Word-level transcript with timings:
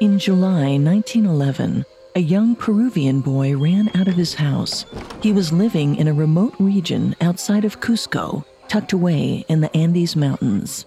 In 0.00 0.18
July 0.18 0.78
1911, 0.78 1.84
a 2.16 2.20
young 2.20 2.56
Peruvian 2.56 3.20
boy 3.20 3.54
ran 3.54 3.90
out 3.94 4.08
of 4.08 4.14
his 4.14 4.32
house. 4.32 4.86
He 5.20 5.30
was 5.30 5.52
living 5.52 5.96
in 5.96 6.08
a 6.08 6.14
remote 6.14 6.54
region 6.58 7.14
outside 7.20 7.66
of 7.66 7.80
Cusco, 7.80 8.42
tucked 8.66 8.94
away 8.94 9.44
in 9.50 9.60
the 9.60 9.76
Andes 9.76 10.16
Mountains. 10.16 10.86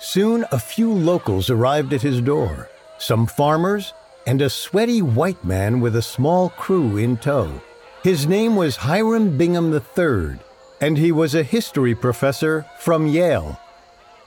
Soon, 0.00 0.46
a 0.50 0.58
few 0.58 0.90
locals 0.90 1.50
arrived 1.50 1.92
at 1.92 2.00
his 2.00 2.22
door 2.22 2.70
some 2.96 3.26
farmers 3.26 3.92
and 4.26 4.40
a 4.40 4.48
sweaty 4.48 5.02
white 5.02 5.44
man 5.44 5.80
with 5.82 5.94
a 5.94 6.00
small 6.00 6.48
crew 6.48 6.96
in 6.96 7.18
tow. 7.18 7.60
His 8.02 8.26
name 8.26 8.56
was 8.56 8.76
Hiram 8.76 9.36
Bingham 9.36 9.74
III, 9.74 10.38
and 10.80 10.96
he 10.96 11.12
was 11.12 11.34
a 11.34 11.42
history 11.42 11.94
professor 11.94 12.64
from 12.78 13.06
Yale. 13.08 13.60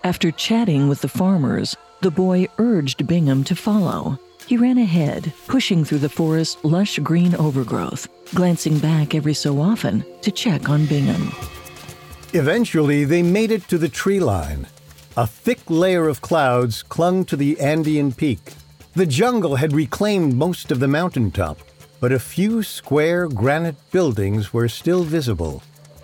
After 0.04 0.30
chatting 0.30 0.90
with 0.90 1.02
the 1.02 1.08
farmers, 1.08 1.76
the 2.02 2.12
boy 2.12 2.48
urged 2.58 3.08
Bingham 3.08 3.44
to 3.46 3.56
follow. 3.56 4.20
He 4.48 4.58
ran 4.58 4.78
ahead, 4.78 5.34
pushing 5.48 5.84
through 5.84 6.00
the 6.00 6.10
forest's 6.10 6.64
lush 6.64 7.00
green 7.00 7.34
overgrowth, 7.36 8.08
glancing 8.36 8.78
back 8.78 9.16
every 9.16 9.34
so 9.34 9.60
often 9.60 10.06
to 10.22 10.32
check 10.32 10.70
on 10.70 10.86
Bingham. 10.86 11.32
Eventually, 12.34 13.06
they 13.06 13.24
made 13.24 13.52
it 13.52 13.68
to 13.70 13.78
the 13.78 13.90
tree 13.90 14.20
line. 14.20 14.68
A 15.18 15.26
thick 15.26 15.60
layer 15.70 16.08
of 16.08 16.22
clouds 16.22 16.84
clung 16.84 17.26
to 17.26 17.36
the 17.36 17.60
Andean 17.60 18.12
peak. 18.12 18.54
The 18.94 19.06
jungle 19.06 19.56
had 19.56 19.74
reclaimed 19.74 20.36
most 20.36 20.72
of 20.72 20.80
the 20.80 20.88
mountaintop, 20.88 21.58
but 22.00 22.12
a 22.12 22.20
few 22.20 22.62
square 22.62 23.28
granite 23.28 23.78
buildings 23.92 24.54
were 24.54 24.68
still 24.68 25.04
visible. 25.04 25.64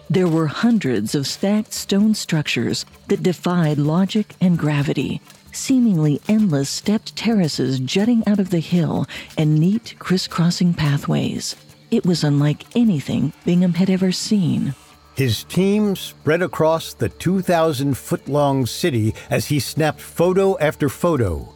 There 0.10 0.28
were 0.28 0.48
hundreds 0.48 1.14
of 1.16 1.28
stacked 1.28 1.74
stone 1.74 2.16
structures 2.16 2.86
that 3.08 3.24
defied 3.24 3.78
logic 3.78 4.34
and 4.42 4.58
gravity, 4.58 5.22
seemingly 5.52 6.22
endless 6.28 6.70
stepped 6.70 7.16
terraces 7.16 7.80
jutting 7.80 8.24
out 8.28 8.40
of 8.40 8.50
the 8.50 8.60
hill 8.60 9.06
and 9.38 9.60
neat 9.60 9.96
crisscrossing 10.00 10.74
pathways. 10.74 11.56
It 11.92 12.06
was 12.06 12.24
unlike 12.24 12.64
anything 12.76 13.34
Bingham 13.46 13.74
had 13.74 13.90
ever 13.90 14.12
seen. 14.12 14.74
His 15.16 15.44
team 15.44 15.96
spread 15.96 16.42
across 16.42 16.94
the 16.94 17.10
2,000 17.10 17.98
foot 17.98 18.28
long 18.28 18.66
city 18.66 19.14
as 19.30 19.48
he 19.48 19.60
snapped 19.60 20.00
photo 20.00 20.58
after 20.60 20.88
photo. 20.88 21.54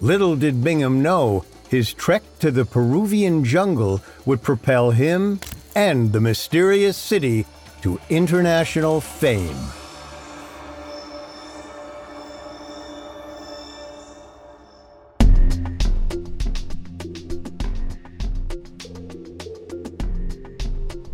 Little 0.00 0.36
did 0.36 0.62
Bingham 0.62 1.02
know 1.02 1.44
his 1.68 1.92
trek 1.92 2.22
to 2.40 2.50
the 2.50 2.64
Peruvian 2.64 3.44
jungle 3.44 4.00
would 4.26 4.42
propel 4.42 4.90
him 4.90 5.40
and 5.74 6.12
the 6.12 6.20
mysterious 6.20 6.96
city 6.96 7.46
to 7.82 8.00
international 8.10 9.00
fame. 9.00 9.56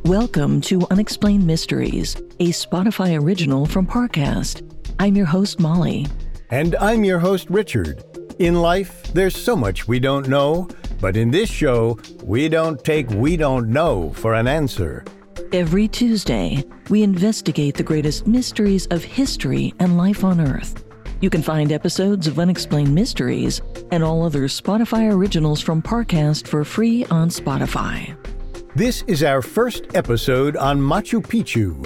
Welcome 0.04 0.60
to 0.62 0.86
Unexplained 0.90 1.46
Mysteries, 1.46 2.14
a 2.38 2.50
Spotify 2.50 3.18
original 3.18 3.64
from 3.64 3.86
Parcast. 3.86 4.60
I'm 4.98 5.16
your 5.16 5.24
host, 5.24 5.58
Molly. 5.58 6.06
And 6.50 6.76
I'm 6.76 7.04
your 7.04 7.18
host, 7.18 7.48
Richard. 7.48 8.04
In 8.38 8.60
life, 8.60 9.02
there's 9.14 9.34
so 9.34 9.56
much 9.56 9.88
we 9.88 9.98
don't 9.98 10.28
know, 10.28 10.68
but 11.00 11.16
in 11.16 11.30
this 11.30 11.48
show, 11.48 11.98
we 12.22 12.50
don't 12.50 12.84
take 12.84 13.08
we 13.12 13.38
don't 13.38 13.70
know 13.70 14.10
for 14.10 14.34
an 14.34 14.46
answer. 14.46 15.06
Every 15.54 15.88
Tuesday, 15.88 16.62
we 16.90 17.02
investigate 17.02 17.74
the 17.74 17.82
greatest 17.82 18.26
mysteries 18.26 18.86
of 18.88 19.02
history 19.02 19.72
and 19.78 19.96
life 19.96 20.22
on 20.22 20.38
Earth. 20.38 20.84
You 21.22 21.30
can 21.30 21.40
find 21.40 21.72
episodes 21.72 22.26
of 22.26 22.38
Unexplained 22.38 22.94
Mysteries 22.94 23.62
and 23.90 24.04
all 24.04 24.22
other 24.22 24.48
Spotify 24.48 25.10
originals 25.10 25.62
from 25.62 25.80
Parcast 25.80 26.46
for 26.46 26.62
free 26.62 27.06
on 27.06 27.30
Spotify. 27.30 28.14
This 28.76 29.04
is 29.06 29.22
our 29.22 29.40
first 29.40 29.94
episode 29.94 30.56
on 30.56 30.80
Machu 30.80 31.22
Picchu, 31.22 31.80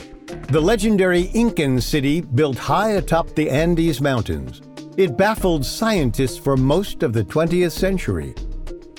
the 0.51 0.59
legendary 0.59 1.25
Incan 1.35 1.83
city 1.83 2.23
built 2.23 2.57
high 2.57 2.93
atop 2.93 3.29
the 3.35 3.51
Andes 3.51 4.01
Mountains. 4.01 4.63
It 4.97 5.15
baffled 5.15 5.67
scientists 5.67 6.39
for 6.39 6.57
most 6.57 7.03
of 7.03 7.13
the 7.13 7.25
20th 7.25 7.73
century. 7.73 8.35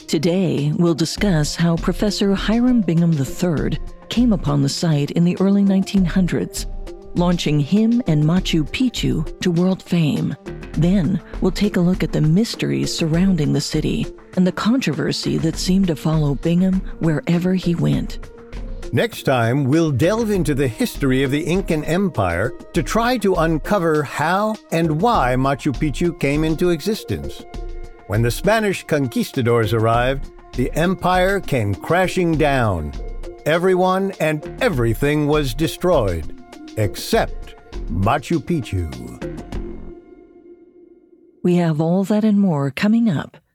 Today, 0.06 0.72
we'll 0.78 0.94
discuss 0.94 1.56
how 1.56 1.78
Professor 1.78 2.36
Hiram 2.36 2.82
Bingham 2.82 3.12
III 3.12 3.80
came 4.10 4.34
upon 4.34 4.62
the 4.62 4.70
site 4.70 5.10
in 5.12 5.24
the 5.24 5.36
early 5.40 5.64
1900s, 5.64 6.68
launching 7.18 7.60
him 7.60 8.04
and 8.06 8.24
Machu 8.24 8.70
Picchu 8.70 9.40
to 9.42 9.50
world 9.50 9.82
fame. 9.82 10.36
Then, 10.74 11.20
we'll 11.42 11.52
take 11.52 11.76
a 11.76 11.82
look 11.82 12.04
at 12.04 12.12
the 12.12 12.22
mysteries 12.22 12.96
surrounding 12.96 13.52
the 13.52 13.62
city 13.62 14.06
and 14.36 14.46
the 14.46 14.52
controversy 14.52 15.38
that 15.38 15.56
seemed 15.56 15.88
to 15.88 15.96
follow 15.96 16.36
Bingham 16.36 16.82
wherever 17.00 17.54
he 17.54 17.76
went. 17.76 18.20
Next 18.92 19.24
time, 19.24 19.66
we'll 19.66 19.92
delve 19.92 20.32
into 20.32 20.56
the 20.56 20.68
history 20.68 21.22
of 21.22 21.30
the 21.30 21.46
Incan 21.46 21.84
Empire 21.84 22.52
to 22.74 22.82
try 22.82 23.18
to 23.20 23.36
uncover 23.36 24.02
how 24.02 24.56
and 24.72 25.00
why 25.00 25.36
Machu 25.38 25.72
Picchu 25.74 26.20
came 26.20 26.44
into 26.44 26.72
existence. 26.72 27.44
When 28.08 28.24
the 28.24 28.32
Spanish 28.32 28.84
conquistadors 28.86 29.74
arrived, 29.74 30.32
the 30.54 30.72
empire 30.74 31.40
came 31.40 31.76
crashing 31.76 32.38
down. 32.38 32.92
Everyone 33.46 34.12
and 34.20 34.44
everything 34.62 35.28
was 35.28 35.54
destroyed, 35.54 36.44
except 36.78 37.56
Machu 37.92 38.40
Picchu. 38.40 38.90
We 41.44 41.56
have 41.58 41.80
all 41.80 42.04
that 42.06 42.24
and 42.24 42.40
more 42.40 42.72
coming 42.72 43.08
up. 43.08 43.38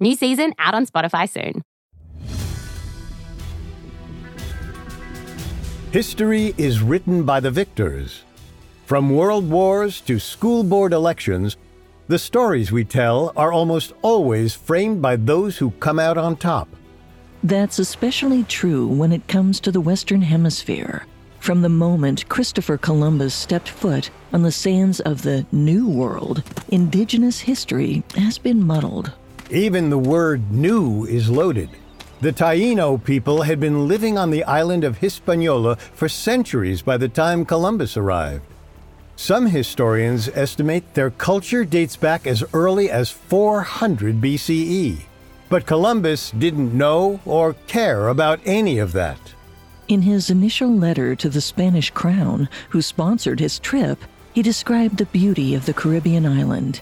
New 0.00 0.16
season 0.16 0.54
out 0.58 0.74
on 0.74 0.86
Spotify 0.86 1.28
soon. 1.28 1.62
History 5.92 6.54
is 6.56 6.80
written 6.80 7.24
by 7.24 7.40
the 7.40 7.50
victors. 7.50 8.22
From 8.86 9.14
world 9.14 9.50
wars 9.50 10.00
to 10.02 10.18
school 10.18 10.62
board 10.62 10.94
elections, 10.94 11.58
the 12.08 12.18
stories 12.18 12.72
we 12.72 12.84
tell 12.84 13.32
are 13.36 13.52
almost 13.52 13.92
always 14.00 14.54
framed 14.54 15.02
by 15.02 15.16
those 15.16 15.58
who 15.58 15.72
come 15.72 15.98
out 15.98 16.16
on 16.16 16.34
top. 16.36 16.68
That's 17.44 17.78
especially 17.78 18.44
true 18.44 18.86
when 18.86 19.12
it 19.12 19.28
comes 19.28 19.60
to 19.60 19.70
the 19.70 19.80
Western 19.80 20.22
Hemisphere. 20.22 21.06
From 21.40 21.62
the 21.62 21.68
moment 21.68 22.28
Christopher 22.28 22.78
Columbus 22.78 23.34
stepped 23.34 23.68
foot 23.68 24.10
on 24.32 24.42
the 24.42 24.52
sands 24.52 25.00
of 25.00 25.22
the 25.22 25.46
New 25.52 25.88
World, 25.88 26.42
indigenous 26.68 27.40
history 27.40 28.02
has 28.16 28.38
been 28.38 28.66
muddled. 28.66 29.12
Even 29.50 29.90
the 29.90 29.98
word 29.98 30.52
new 30.52 31.04
is 31.06 31.28
loaded. 31.28 31.70
The 32.20 32.32
Taino 32.32 33.02
people 33.02 33.42
had 33.42 33.58
been 33.58 33.88
living 33.88 34.16
on 34.16 34.30
the 34.30 34.44
island 34.44 34.84
of 34.84 34.98
Hispaniola 34.98 35.74
for 35.74 36.08
centuries 36.08 36.82
by 36.82 36.96
the 36.96 37.08
time 37.08 37.44
Columbus 37.44 37.96
arrived. 37.96 38.44
Some 39.16 39.46
historians 39.46 40.28
estimate 40.28 40.94
their 40.94 41.10
culture 41.10 41.64
dates 41.64 41.96
back 41.96 42.28
as 42.28 42.44
early 42.54 42.90
as 42.90 43.10
400 43.10 44.20
BCE. 44.20 45.00
But 45.48 45.66
Columbus 45.66 46.30
didn't 46.30 46.72
know 46.72 47.18
or 47.24 47.54
care 47.66 48.06
about 48.06 48.38
any 48.44 48.78
of 48.78 48.92
that. 48.92 49.18
In 49.88 50.02
his 50.02 50.30
initial 50.30 50.70
letter 50.70 51.16
to 51.16 51.28
the 51.28 51.40
Spanish 51.40 51.90
crown, 51.90 52.48
who 52.68 52.80
sponsored 52.80 53.40
his 53.40 53.58
trip, 53.58 53.98
he 54.32 54.42
described 54.42 54.98
the 54.98 55.06
beauty 55.06 55.56
of 55.56 55.66
the 55.66 55.74
Caribbean 55.74 56.24
island. 56.24 56.80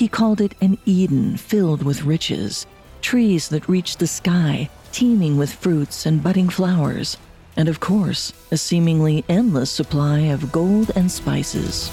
He 0.00 0.08
called 0.08 0.40
it 0.40 0.54
an 0.62 0.78
Eden 0.86 1.36
filled 1.36 1.82
with 1.82 2.04
riches, 2.04 2.66
trees 3.02 3.50
that 3.50 3.68
reached 3.68 3.98
the 3.98 4.06
sky, 4.06 4.70
teeming 4.92 5.36
with 5.36 5.52
fruits 5.52 6.06
and 6.06 6.22
budding 6.22 6.48
flowers, 6.48 7.18
and 7.54 7.68
of 7.68 7.80
course, 7.80 8.32
a 8.50 8.56
seemingly 8.56 9.26
endless 9.28 9.70
supply 9.70 10.20
of 10.20 10.52
gold 10.52 10.90
and 10.96 11.12
spices. 11.12 11.90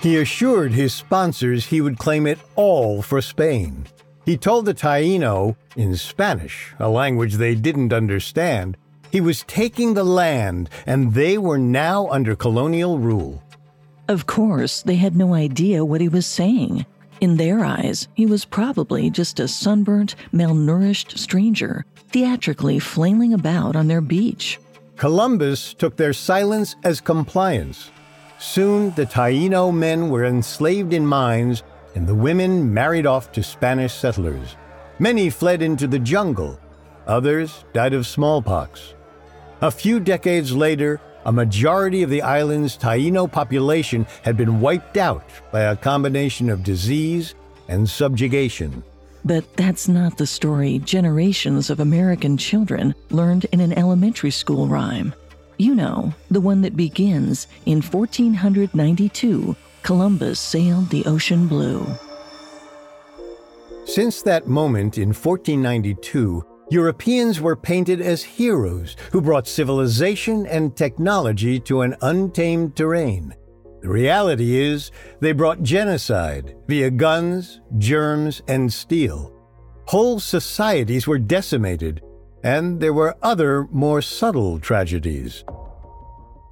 He 0.00 0.16
assured 0.16 0.72
his 0.72 0.94
sponsors 0.94 1.66
he 1.66 1.82
would 1.82 1.98
claim 1.98 2.26
it 2.26 2.38
all 2.56 3.02
for 3.02 3.20
Spain. 3.20 3.86
He 4.24 4.38
told 4.38 4.64
the 4.64 4.72
Taino, 4.72 5.56
in 5.76 5.94
Spanish, 5.96 6.72
a 6.78 6.88
language 6.88 7.34
they 7.34 7.54
didn't 7.54 7.92
understand, 7.92 8.78
he 9.10 9.20
was 9.20 9.44
taking 9.46 9.92
the 9.92 10.02
land 10.02 10.70
and 10.86 11.12
they 11.12 11.36
were 11.36 11.58
now 11.58 12.08
under 12.08 12.34
colonial 12.34 12.98
rule. 12.98 13.42
Of 14.12 14.26
course, 14.26 14.82
they 14.82 14.96
had 14.96 15.16
no 15.16 15.32
idea 15.32 15.86
what 15.86 16.02
he 16.02 16.08
was 16.10 16.26
saying. 16.26 16.84
In 17.22 17.38
their 17.38 17.64
eyes, 17.64 18.08
he 18.12 18.26
was 18.26 18.44
probably 18.44 19.08
just 19.08 19.40
a 19.40 19.48
sunburnt, 19.48 20.16
malnourished 20.34 21.16
stranger, 21.16 21.86
theatrically 22.10 22.78
flailing 22.78 23.32
about 23.32 23.74
on 23.74 23.88
their 23.88 24.02
beach. 24.02 24.60
Columbus 24.96 25.72
took 25.72 25.96
their 25.96 26.12
silence 26.12 26.76
as 26.84 27.00
compliance. 27.00 27.90
Soon, 28.38 28.90
the 28.96 29.06
Taino 29.06 29.72
men 29.72 30.10
were 30.10 30.26
enslaved 30.26 30.92
in 30.92 31.06
mines, 31.06 31.62
and 31.94 32.06
the 32.06 32.14
women 32.14 32.74
married 32.74 33.06
off 33.06 33.32
to 33.32 33.42
Spanish 33.42 33.94
settlers. 33.94 34.56
Many 34.98 35.30
fled 35.30 35.62
into 35.62 35.86
the 35.86 35.98
jungle, 35.98 36.60
others 37.06 37.64
died 37.72 37.94
of 37.94 38.06
smallpox. 38.06 38.92
A 39.62 39.70
few 39.70 40.00
decades 40.00 40.52
later, 40.54 41.00
a 41.24 41.32
majority 41.32 42.02
of 42.02 42.10
the 42.10 42.22
island's 42.22 42.76
Taino 42.76 43.30
population 43.30 44.06
had 44.22 44.36
been 44.36 44.60
wiped 44.60 44.96
out 44.96 45.24
by 45.50 45.62
a 45.62 45.76
combination 45.76 46.50
of 46.50 46.62
disease 46.62 47.34
and 47.68 47.88
subjugation. 47.88 48.82
But 49.24 49.56
that's 49.56 49.88
not 49.88 50.18
the 50.18 50.26
story 50.26 50.80
generations 50.80 51.70
of 51.70 51.80
American 51.80 52.36
children 52.36 52.94
learned 53.10 53.46
in 53.52 53.60
an 53.60 53.72
elementary 53.78 54.32
school 54.32 54.66
rhyme. 54.66 55.14
You 55.58 55.74
know, 55.74 56.12
the 56.30 56.40
one 56.40 56.62
that 56.62 56.76
begins 56.76 57.46
in 57.66 57.82
1492 57.82 59.54
Columbus 59.82 60.38
sailed 60.38 60.88
the 60.90 61.04
ocean 61.06 61.48
blue. 61.48 61.84
Since 63.84 64.22
that 64.22 64.46
moment 64.46 64.96
in 64.96 65.08
1492, 65.08 66.44
Europeans 66.72 67.38
were 67.38 67.54
painted 67.54 68.00
as 68.00 68.22
heroes 68.22 68.96
who 69.10 69.20
brought 69.20 69.46
civilization 69.46 70.46
and 70.46 70.74
technology 70.74 71.60
to 71.60 71.82
an 71.82 71.94
untamed 72.00 72.74
terrain. 72.74 73.34
The 73.82 73.90
reality 73.90 74.58
is, 74.58 74.90
they 75.20 75.32
brought 75.32 75.62
genocide 75.62 76.56
via 76.68 76.90
guns, 76.90 77.60
germs, 77.76 78.40
and 78.48 78.72
steel. 78.72 79.34
Whole 79.86 80.18
societies 80.18 81.06
were 81.06 81.18
decimated, 81.18 82.00
and 82.42 82.80
there 82.80 82.94
were 82.94 83.18
other, 83.20 83.68
more 83.70 84.00
subtle 84.00 84.58
tragedies. 84.58 85.44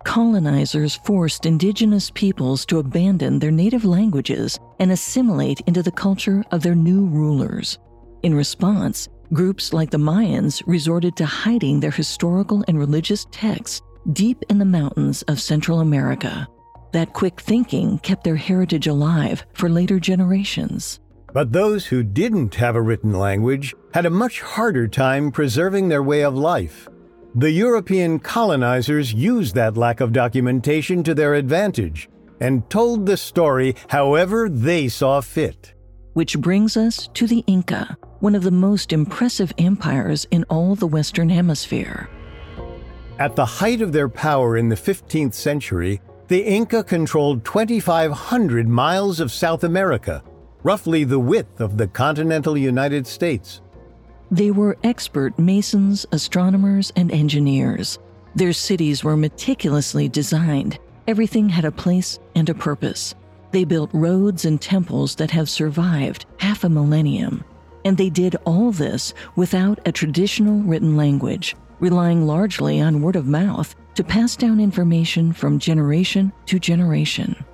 Colonizers 0.05 0.97
forced 0.97 1.47
indigenous 1.47 2.11
peoples 2.11 2.67
to 2.67 2.79
abandon 2.79 3.39
their 3.39 3.51
native 3.51 3.87
languages 3.87 4.59
and 4.81 4.93
assimilate 4.93 5.61
into 5.67 5.83
the 5.83 5.91
culture 5.91 6.45
of 6.51 6.63
their 6.63 6.75
new 6.75 7.07
rulers. 7.07 7.79
In 8.23 8.35
response, 8.35 9.09
Groups 9.33 9.73
like 9.73 9.91
the 9.91 9.99
Mayans 9.99 10.61
resorted 10.67 11.15
to 11.17 11.25
hiding 11.25 11.79
their 11.79 11.93
historical 11.93 12.65
and 12.67 12.77
religious 12.77 13.29
texts 13.31 13.81
deep 14.13 14.43
in 14.49 14.59
the 14.59 14.65
mountains 14.65 15.23
of 15.23 15.41
Central 15.41 15.79
America. 15.79 16.49
That 16.93 17.13
quick 17.13 17.41
thinking 17.41 18.01
kept 18.01 18.25
their 18.25 18.35
heritage 18.35 18.89
alive 18.89 19.47
for 19.53 19.69
later 19.69 20.01
generations. 20.01 20.99
But 21.33 21.53
those 21.53 21.87
who 21.87 22.03
didn't 22.03 22.57
have 22.57 22.75
a 22.75 22.83
written 22.83 23.13
language 23.13 23.73
had 23.95 24.05
a 24.05 24.11
much 24.11 24.41
harder 24.41 24.89
time 24.89 25.31
preserving 25.31 25.89
their 25.89 26.03
way 26.03 26.25
of 26.25 26.35
life. 26.35 26.89
The 27.37 27.53
European 27.53 28.19
colonizers 28.19 29.15
used 29.15 29.55
that 29.55 29.77
lack 29.77 30.01
of 30.01 30.13
documentation 30.13 31.05
to 31.05 31.15
their 31.15 31.35
advantage 31.35 32.09
and 32.41 32.69
told 32.69 33.07
the 33.07 33.17
story 33.17 33.77
however 33.89 34.49
they 34.49 34.89
saw 34.89 35.21
fit. 35.21 35.75
Which 36.13 36.39
brings 36.39 36.77
us 36.77 37.09
to 37.15 37.27
the 37.27 37.45
Inca, 37.47 37.97
one 38.19 38.35
of 38.35 38.43
the 38.43 38.51
most 38.51 38.93
impressive 38.93 39.53
empires 39.59 40.27
in 40.31 40.45
all 40.45 40.75
the 40.75 40.87
Western 40.87 41.29
Hemisphere. 41.29 42.11
At 43.19 43.37
the 43.37 43.45
height 43.45 43.81
of 43.81 43.93
their 43.93 44.09
power 44.09 44.57
in 44.57 44.69
the 44.69 44.77
15th 44.77 45.35
century, 45.35 46.01
the 46.27 46.43
Inca 46.43 46.83
controlled 46.83 47.45
2,500 47.45 48.69
miles 48.69 49.21
of 49.21 49.31
South 49.31 49.63
America, 49.63 50.23
roughly 50.63 51.05
the 51.05 51.19
width 51.19 51.61
of 51.61 51.77
the 51.77 51.87
continental 51.87 52.57
United 52.57 53.07
States. 53.07 53.61
They 54.31 54.51
were 54.51 54.79
expert 54.85 55.39
masons, 55.39 56.07
astronomers, 56.13 56.93
and 56.97 57.13
engineers. 57.13 57.99
Their 58.35 58.53
cities 58.53 59.05
were 59.05 59.17
meticulously 59.17 60.09
designed. 60.09 60.79
Everything 61.07 61.49
had 61.49 61.65
a 61.65 61.73
place 61.73 62.19
and 62.35 62.49
a 62.49 62.55
purpose. 62.55 63.15
They 63.53 63.65
built 63.65 63.91
roads 63.93 64.45
and 64.45 64.61
temples 64.61 65.17
that 65.17 65.31
have 65.33 65.49
survived 65.49 66.27
half 66.39 66.65
a 66.65 66.69
millennium. 66.69 67.45
And 67.85 67.97
they 67.97 68.11
did 68.11 68.37
all 68.45 68.71
this 68.71 69.15
without 69.37 69.81
a 69.87 69.93
traditional 69.93 70.61
written 70.61 70.97
language, 70.97 71.57
relying 71.81 72.27
largely 72.27 72.81
on 72.81 73.03
word 73.03 73.17
of 73.17 73.27
mouth 73.27 73.75
to 73.95 74.05
pass 74.05 74.37
down 74.37 74.61
information 74.61 75.33
from 75.33 75.59
generation 75.59 76.33
to 76.47 76.59
generation. 76.59 77.45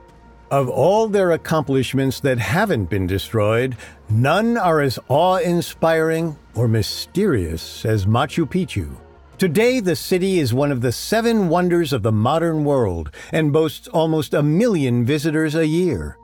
Of 0.50 0.68
all 0.68 1.08
their 1.08 1.32
accomplishments 1.32 2.20
that 2.20 2.38
haven't 2.38 2.90
been 2.90 3.06
destroyed, 3.06 3.76
none 4.08 4.56
are 4.56 4.80
as 4.80 4.98
awe 5.08 5.38
inspiring 5.38 6.36
or 6.54 6.68
mysterious 6.68 7.84
as 7.84 8.06
Machu 8.06 8.46
Picchu. 8.46 8.96
Today, 9.38 9.80
the 9.80 9.96
city 9.96 10.38
is 10.38 10.54
one 10.54 10.72
of 10.72 10.80
the 10.80 10.92
seven 10.92 11.50
wonders 11.50 11.92
of 11.92 12.02
the 12.02 12.10
modern 12.10 12.64
world 12.64 13.10
and 13.32 13.52
boasts 13.52 13.86
almost 13.88 14.32
a 14.32 14.42
million 14.42 15.04
visitors 15.04 15.54
a 15.54 15.66
year. 15.66 16.16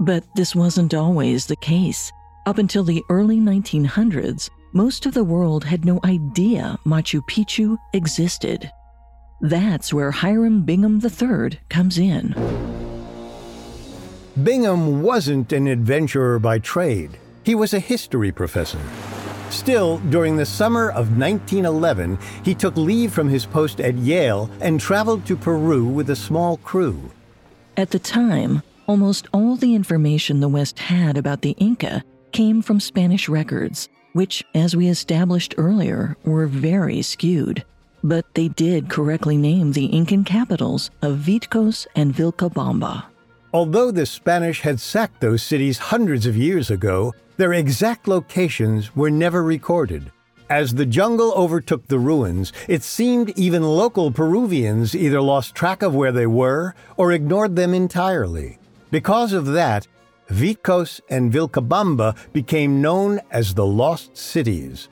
But 0.00 0.24
this 0.36 0.54
wasn't 0.54 0.92
always 0.92 1.46
the 1.46 1.56
case. 1.56 2.12
Up 2.44 2.58
until 2.58 2.84
the 2.84 3.02
early 3.08 3.38
1900s, 3.38 4.50
most 4.74 5.06
of 5.06 5.14
the 5.14 5.24
world 5.24 5.64
had 5.64 5.86
no 5.86 5.98
idea 6.04 6.78
Machu 6.84 7.22
Picchu 7.22 7.78
existed. 7.94 8.70
That's 9.40 9.94
where 9.94 10.10
Hiram 10.10 10.64
Bingham 10.64 11.00
III 11.02 11.58
comes 11.70 11.96
in. 11.96 12.34
Bingham 14.42 15.00
wasn't 15.00 15.54
an 15.54 15.68
adventurer 15.68 16.38
by 16.38 16.58
trade, 16.58 17.18
he 17.44 17.54
was 17.54 17.72
a 17.72 17.80
history 17.80 18.30
professor. 18.30 18.80
Still, 19.50 19.98
during 20.10 20.36
the 20.36 20.46
summer 20.46 20.90
of 20.90 21.16
1911, 21.16 22.18
he 22.44 22.54
took 22.54 22.76
leave 22.76 23.12
from 23.12 23.28
his 23.28 23.46
post 23.46 23.80
at 23.80 23.94
Yale 23.96 24.50
and 24.60 24.80
traveled 24.80 25.26
to 25.26 25.36
Peru 25.36 25.84
with 25.84 26.10
a 26.10 26.16
small 26.16 26.58
crew. 26.58 27.10
At 27.76 27.90
the 27.90 27.98
time, 27.98 28.62
almost 28.86 29.28
all 29.32 29.56
the 29.56 29.74
information 29.74 30.40
the 30.40 30.48
West 30.48 30.78
had 30.78 31.16
about 31.16 31.42
the 31.42 31.52
Inca 31.58 32.02
came 32.32 32.62
from 32.62 32.80
Spanish 32.80 33.28
records, 33.28 33.88
which, 34.12 34.44
as 34.54 34.76
we 34.76 34.88
established 34.88 35.54
earlier, 35.56 36.16
were 36.24 36.46
very 36.46 37.02
skewed. 37.02 37.64
But 38.02 38.26
they 38.34 38.48
did 38.48 38.88
correctly 38.88 39.36
name 39.36 39.72
the 39.72 39.86
Incan 39.86 40.24
capitals 40.24 40.90
of 41.02 41.18
Vitcos 41.18 41.86
and 41.96 42.14
Vilcabamba. 42.14 43.04
Although 43.52 43.90
the 43.90 44.04
Spanish 44.04 44.60
had 44.60 44.78
sacked 44.78 45.20
those 45.20 45.42
cities 45.42 45.78
hundreds 45.78 46.26
of 46.26 46.36
years 46.36 46.70
ago, 46.70 47.14
their 47.38 47.54
exact 47.54 48.06
locations 48.06 48.94
were 48.94 49.10
never 49.10 49.42
recorded. 49.42 50.12
As 50.50 50.74
the 50.74 50.86
jungle 50.86 51.32
overtook 51.34 51.86
the 51.88 51.98
ruins, 51.98 52.52
it 52.68 52.82
seemed 52.82 53.30
even 53.38 53.62
local 53.62 54.10
Peruvians 54.10 54.94
either 54.94 55.20
lost 55.20 55.54
track 55.54 55.82
of 55.82 55.94
where 55.94 56.12
they 56.12 56.26
were 56.26 56.74
or 56.96 57.12
ignored 57.12 57.56
them 57.56 57.72
entirely. 57.72 58.58
Because 58.90 59.32
of 59.32 59.46
that, 59.46 59.86
Vitcos 60.28 61.00
and 61.08 61.32
Vilcabamba 61.32 62.16
became 62.32 62.82
known 62.82 63.20
as 63.30 63.54
the 63.54 63.66
Lost 63.66 64.16
Cities. 64.16 64.88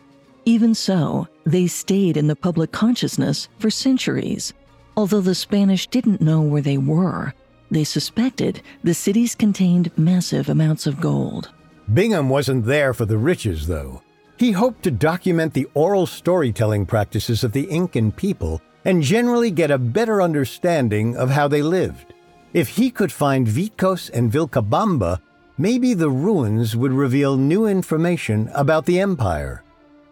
Even 0.47 0.75
so, 0.75 1.27
they 1.45 1.67
stayed 1.67 2.17
in 2.17 2.27
the 2.27 2.37
public 2.37 2.73
consciousness 2.73 3.49
for 3.59 3.71
centuries. 3.71 4.55
Although 4.97 5.21
the 5.21 5.35
Spanish 5.35 5.87
didn't 5.89 6.23
know 6.23 6.41
where 6.41 6.63
they 6.63 6.79
were, 6.79 7.35
they 7.71 7.85
suspected 7.85 8.63
the 8.83 8.95
cities 8.95 9.35
contained 9.35 9.97
massive 9.97 10.49
amounts 10.49 10.87
of 10.87 11.01
gold. 11.01 11.51
Bingham 11.93 12.29
wasn't 12.29 12.65
there 12.65 12.93
for 12.93 13.05
the 13.05 13.19
riches, 13.19 13.67
though. 13.67 14.03
He 14.39 14.53
hoped 14.53 14.83
to 14.83 14.91
document 14.91 15.55
the 15.55 15.69
oral 15.75 16.07
storytelling 16.07 16.87
practices 16.87 17.43
of 17.43 17.53
the 17.53 17.65
Incan 17.71 18.13
people 18.13 18.61
and 18.85 19.03
generally 19.03 19.51
get 19.51 19.71
a 19.71 19.79
better 19.79 20.21
understanding 20.21 21.17
of 21.17 21.31
how 21.31 21.49
they 21.49 21.63
lived. 21.63 22.13
If 22.53 22.69
he 22.69 22.91
could 22.91 23.13
find 23.13 23.47
Vitcos 23.47 24.11
and 24.11 24.31
Vilcabamba, 24.31 25.21
maybe 25.59 25.95
the 25.95 26.11
ruins 26.11 26.77
would 26.77 26.93
reveal 26.93 27.37
new 27.37 27.67
information 27.67 28.51
about 28.55 28.87
the 28.87 29.01
empire. 29.01 29.63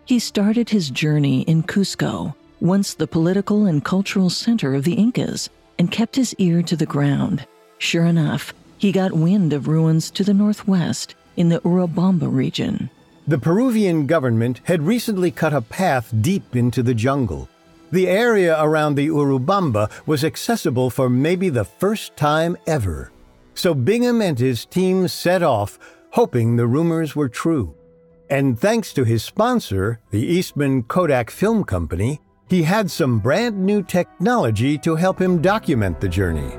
He 0.07 0.19
started 0.19 0.69
his 0.69 0.91
journey 0.91 1.43
in 1.43 1.63
Cusco, 1.63 2.35
once 2.61 2.95
the 2.95 3.07
political 3.07 3.67
and 3.67 3.85
cultural 3.85 4.31
center 4.31 4.75
of 4.75 4.85
the 4.85 4.95
Incas, 4.95 5.51
and 5.79 5.91
kept 5.91 6.17
his 6.17 6.35
ear 6.39 6.63
to 6.63 6.77
the 6.77 6.87
ground. 6.87 7.47
Sure 7.79 8.05
enough, 8.05 8.55
he 8.79 8.93
got 8.93 9.13
wind 9.13 9.53
of 9.53 9.69
ruins 9.69 10.11
to 10.13 10.25
the 10.25 10.35
northwest 10.35 11.15
in 11.37 11.49
the 11.49 11.61
Urubamba 11.61 12.33
region. 12.33 12.91
The 13.27 13.39
Peruvian 13.39 14.07
government 14.07 14.61
had 14.65 14.87
recently 14.87 15.31
cut 15.31 15.55
a 15.55 15.63
path 15.63 16.13
deep 16.21 16.55
into 16.55 16.83
the 16.83 16.95
jungle. 16.95 17.49
The 17.91 18.09
area 18.09 18.61
around 18.61 18.97
the 18.97 19.09
Urubamba 19.09 19.91
was 20.07 20.25
accessible 20.25 20.91
for 20.91 21.09
maybe 21.09 21.49
the 21.49 21.65
first 21.65 22.17
time 22.17 22.57
ever. 22.67 23.11
So 23.55 23.73
Bingham 23.73 24.21
and 24.21 24.39
his 24.39 24.67
team 24.67 25.09
set 25.09 25.43
off, 25.43 25.79
hoping 26.11 26.57
the 26.57 26.67
rumors 26.67 27.17
were 27.17 27.29
true. 27.29 27.75
And 28.29 28.59
thanks 28.59 28.93
to 28.95 29.05
his 29.05 29.23
sponsor, 29.23 30.01
the 30.11 30.27
Eastman 30.27 30.83
Kodak 30.83 31.31
Film 31.31 31.65
Company, 31.65 32.21
he 32.49 32.63
had 32.63 32.91
some 32.91 33.19
brand 33.19 33.59
new 33.59 33.83
technology 33.83 34.77
to 34.79 34.97
help 34.97 35.21
him 35.21 35.41
document 35.41 36.01
the 36.01 36.09
journey. 36.09 36.59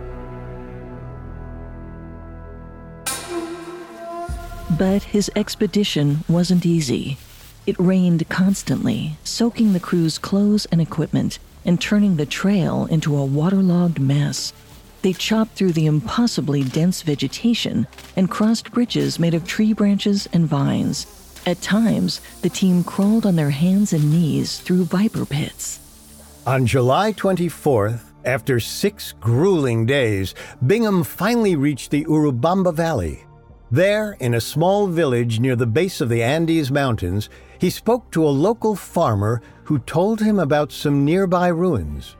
But 4.77 5.03
his 5.03 5.31
expedition 5.35 6.23
wasn't 6.27 6.65
easy. 6.65 7.17
It 7.65 7.79
rained 7.79 8.27
constantly, 8.29 9.17
soaking 9.23 9.73
the 9.73 9.79
crew's 9.79 10.17
clothes 10.17 10.65
and 10.65 10.81
equipment 10.81 11.39
and 11.63 11.79
turning 11.79 12.17
the 12.17 12.25
trail 12.25 12.85
into 12.87 13.15
a 13.15 13.25
waterlogged 13.25 13.99
mess. 13.99 14.53
They 15.01 15.13
chopped 15.13 15.55
through 15.55 15.73
the 15.73 15.85
impossibly 15.85 16.63
dense 16.63 17.03
vegetation 17.03 17.87
and 18.15 18.29
crossed 18.29 18.71
bridges 18.71 19.19
made 19.19 19.33
of 19.33 19.47
tree 19.47 19.71
branches 19.71 20.27
and 20.33 20.47
vines. 20.47 21.24
At 21.45 21.61
times, 21.61 22.21
the 22.41 22.49
team 22.49 22.83
crawled 22.83 23.25
on 23.25 23.35
their 23.35 23.51
hands 23.51 23.93
and 23.93 24.09
knees 24.09 24.59
through 24.59 24.85
viper 24.85 25.25
pits. 25.25 25.79
On 26.47 26.65
July 26.65 27.13
24th, 27.13 28.01
after 28.25 28.59
six 28.59 29.13
grueling 29.19 29.85
days, 29.85 30.33
Bingham 30.65 31.03
finally 31.03 31.55
reached 31.55 31.91
the 31.91 32.05
Urubamba 32.05 32.73
Valley. 32.73 33.23
There, 33.69 34.17
in 34.19 34.33
a 34.33 34.41
small 34.41 34.87
village 34.87 35.39
near 35.39 35.55
the 35.55 35.67
base 35.67 36.01
of 36.01 36.09
the 36.09 36.23
Andes 36.23 36.71
Mountains, 36.71 37.29
he 37.59 37.69
spoke 37.69 38.11
to 38.11 38.25
a 38.25 38.29
local 38.29 38.75
farmer 38.75 39.41
who 39.63 39.79
told 39.79 40.19
him 40.21 40.39
about 40.39 40.71
some 40.71 41.05
nearby 41.05 41.49
ruins. 41.49 42.15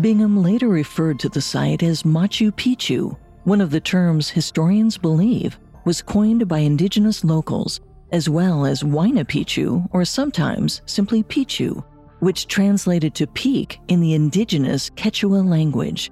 Bingham 0.00 0.42
later 0.42 0.68
referred 0.68 1.18
to 1.20 1.28
the 1.28 1.40
site 1.40 1.82
as 1.82 2.02
Machu 2.02 2.52
Picchu, 2.52 3.16
one 3.44 3.60
of 3.60 3.70
the 3.70 3.80
terms 3.80 4.30
historians 4.30 4.96
believe 4.98 5.58
was 5.84 6.02
coined 6.02 6.48
by 6.48 6.58
indigenous 6.58 7.24
locals, 7.24 7.80
as 8.12 8.28
well 8.28 8.66
as 8.66 8.82
Huayna 8.82 9.88
or 9.92 10.04
sometimes 10.04 10.82
simply 10.86 11.22
Pichu, 11.22 11.84
which 12.20 12.46
translated 12.46 13.14
to 13.14 13.26
peak 13.26 13.78
in 13.88 14.00
the 14.00 14.14
indigenous 14.14 14.90
Quechua 14.90 15.46
language. 15.48 16.10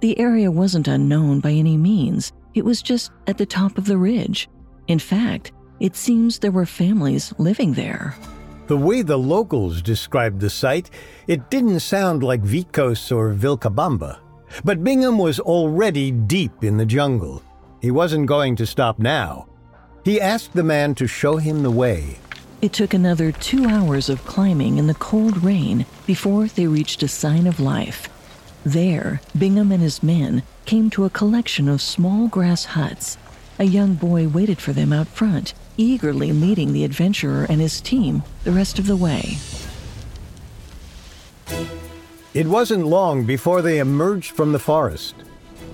The 0.00 0.18
area 0.18 0.50
wasn't 0.50 0.88
unknown 0.88 1.40
by 1.40 1.52
any 1.52 1.76
means, 1.76 2.32
it 2.54 2.64
was 2.64 2.82
just 2.82 3.12
at 3.26 3.38
the 3.38 3.46
top 3.46 3.78
of 3.78 3.86
the 3.86 3.98
ridge. 3.98 4.48
In 4.88 4.98
fact, 4.98 5.52
it 5.80 5.96
seems 5.96 6.38
there 6.38 6.50
were 6.50 6.66
families 6.66 7.34
living 7.38 7.72
there. 7.72 8.16
The 8.66 8.76
way 8.76 9.02
the 9.02 9.16
locals 9.16 9.80
described 9.80 10.40
the 10.40 10.50
site, 10.50 10.90
it 11.28 11.50
didn't 11.50 11.80
sound 11.80 12.22
like 12.22 12.42
Vitcos 12.42 13.14
or 13.14 13.32
Vilcabamba. 13.32 14.18
But 14.64 14.82
Bingham 14.82 15.18
was 15.18 15.38
already 15.38 16.10
deep 16.10 16.64
in 16.64 16.76
the 16.76 16.86
jungle. 16.86 17.42
He 17.80 17.90
wasn't 17.90 18.26
going 18.26 18.56
to 18.56 18.66
stop 18.66 18.98
now. 18.98 19.46
He 20.06 20.20
asked 20.20 20.52
the 20.52 20.62
man 20.62 20.94
to 20.94 21.08
show 21.08 21.38
him 21.38 21.64
the 21.64 21.70
way. 21.72 22.18
It 22.62 22.72
took 22.72 22.94
another 22.94 23.32
two 23.32 23.66
hours 23.66 24.08
of 24.08 24.24
climbing 24.24 24.78
in 24.78 24.86
the 24.86 24.94
cold 24.94 25.42
rain 25.42 25.84
before 26.06 26.46
they 26.46 26.68
reached 26.68 27.02
a 27.02 27.08
sign 27.08 27.48
of 27.48 27.58
life. 27.58 28.08
There, 28.62 29.20
Bingham 29.36 29.72
and 29.72 29.82
his 29.82 30.04
men 30.04 30.44
came 30.64 30.90
to 30.90 31.06
a 31.06 31.10
collection 31.10 31.68
of 31.68 31.82
small 31.82 32.28
grass 32.28 32.66
huts. 32.66 33.18
A 33.58 33.64
young 33.64 33.94
boy 33.94 34.28
waited 34.28 34.60
for 34.60 34.72
them 34.72 34.92
out 34.92 35.08
front, 35.08 35.54
eagerly 35.76 36.32
leading 36.32 36.72
the 36.72 36.84
adventurer 36.84 37.44
and 37.48 37.60
his 37.60 37.80
team 37.80 38.22
the 38.44 38.52
rest 38.52 38.78
of 38.78 38.86
the 38.86 38.94
way. 38.94 39.38
It 42.32 42.46
wasn't 42.46 42.86
long 42.86 43.24
before 43.24 43.60
they 43.60 43.80
emerged 43.80 44.36
from 44.36 44.52
the 44.52 44.60
forest. 44.60 45.16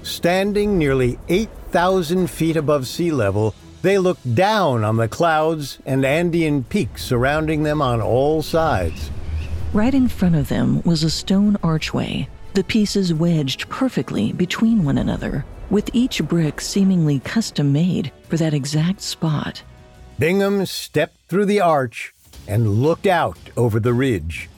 Standing 0.03 0.79
nearly 0.79 1.19
8,000 1.29 2.31
feet 2.31 2.57
above 2.57 2.87
sea 2.87 3.13
level, 3.13 3.55
they 3.83 3.99
looked 3.99 4.35
down 4.35 4.85
on 4.85 4.97
the 4.97 5.09
clouds 5.09 5.79
and 5.85 6.05
Andean 6.05 6.65
peaks 6.65 7.05
surrounding 7.05 7.63
them 7.63 7.83
on 7.83 8.01
all 8.01 8.43
sides. 8.43 9.11
Right 9.73 9.95
in 9.95 10.09
front 10.09 10.37
of 10.37 10.49
them 10.49 10.83
was 10.83 11.03
a 11.03 11.11
stone 11.11 11.57
archway 11.63 12.29
the 12.55 12.65
pieces 12.65 13.15
wedged 13.15 13.67
perfectly 13.71 14.33
between 14.33 14.85
one 14.85 14.99
another, 14.99 15.45
with 15.71 15.89
each 15.95 16.23
brick 16.23 16.61
seemingly 16.61 17.19
custom 17.21 17.73
made 17.73 18.13
for 18.29 18.37
that 18.37 18.53
exact 18.53 19.01
spot. 19.01 19.63
Bingham 20.19 20.67
stepped 20.67 21.17
through 21.29 21.47
the 21.47 21.63
arch 21.63 22.13
and 22.47 22.83
looked 22.83 23.07
out 23.07 23.39
over 23.57 23.81
the 23.81 23.95
ridge. 23.95 24.51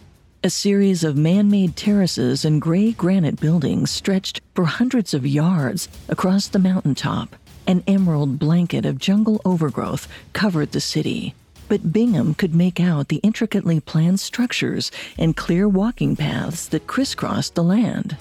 A 0.42 0.50
series 0.50 1.04
of 1.04 1.16
man 1.16 1.48
made 1.48 1.76
terraces 1.76 2.44
and 2.44 2.60
gray 2.60 2.90
granite 2.90 3.40
buildings 3.40 3.92
stretched 3.92 4.40
for 4.54 4.64
hundreds 4.64 5.14
of 5.14 5.24
yards 5.24 5.88
across 6.08 6.48
the 6.48 6.58
mountaintop. 6.58 7.36
An 7.66 7.82
emerald 7.86 8.38
blanket 8.38 8.84
of 8.84 8.98
jungle 8.98 9.40
overgrowth 9.44 10.08
covered 10.32 10.72
the 10.72 10.80
city 10.80 11.34
but 11.68 11.92
Bingham 11.92 12.34
could 12.34 12.54
make 12.54 12.80
out 12.80 13.08
the 13.08 13.16
intricately 13.16 13.80
planned 13.80 14.20
structures 14.20 14.90
and 15.18 15.36
clear 15.36 15.68
walking 15.68 16.16
paths 16.16 16.68
that 16.68 16.86
crisscrossed 16.86 17.54
the 17.54 17.64
land. 17.64 18.16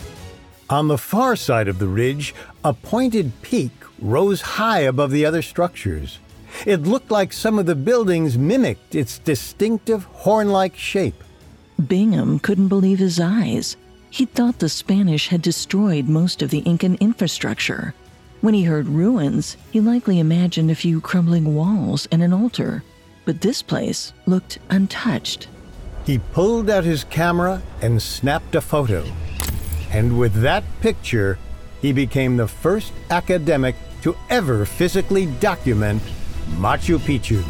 On 0.69 0.87
the 0.87 0.97
far 0.97 1.35
side 1.35 1.67
of 1.67 1.79
the 1.79 1.87
ridge, 1.87 2.33
a 2.63 2.73
pointed 2.73 3.31
peak 3.41 3.71
rose 3.99 4.41
high 4.41 4.79
above 4.79 5.11
the 5.11 5.25
other 5.25 5.41
structures. 5.41 6.19
It 6.65 6.83
looked 6.83 7.11
like 7.11 7.33
some 7.33 7.59
of 7.59 7.65
the 7.65 7.75
buildings 7.75 8.37
mimicked 8.37 8.95
its 8.95 9.19
distinctive 9.19 10.05
horn 10.05 10.49
like 10.49 10.75
shape. 10.75 11.23
Bingham 11.87 12.39
couldn't 12.39 12.69
believe 12.69 12.99
his 12.99 13.19
eyes. 13.19 13.75
He 14.09 14.25
thought 14.25 14.59
the 14.59 14.69
Spanish 14.69 15.27
had 15.27 15.41
destroyed 15.41 16.07
most 16.07 16.41
of 16.41 16.51
the 16.51 16.59
Incan 16.59 16.95
infrastructure. 16.95 17.93
When 18.43 18.53
he 18.53 18.63
heard 18.63 18.87
ruins, 18.87 19.57
he 19.71 19.79
likely 19.79 20.19
imagined 20.19 20.69
a 20.69 20.75
few 20.75 20.99
crumbling 20.99 21.55
walls 21.55 22.07
and 22.11 22.21
an 22.21 22.33
altar 22.33 22.83
but 23.25 23.41
this 23.41 23.61
place 23.61 24.13
looked 24.25 24.59
untouched. 24.69 25.47
He 26.05 26.19
pulled 26.19 26.69
out 26.69 26.83
his 26.83 27.05
camera 27.05 27.61
and 27.81 28.01
snapped 28.01 28.55
a 28.55 28.61
photo. 28.61 29.05
And 29.91 30.19
with 30.19 30.33
that 30.41 30.63
picture, 30.81 31.37
he 31.81 31.93
became 31.93 32.37
the 32.37 32.47
first 32.47 32.91
academic 33.09 33.75
to 34.01 34.15
ever 34.29 34.65
physically 34.65 35.27
document 35.39 36.01
Machu 36.57 36.97
Picchu. 36.97 37.43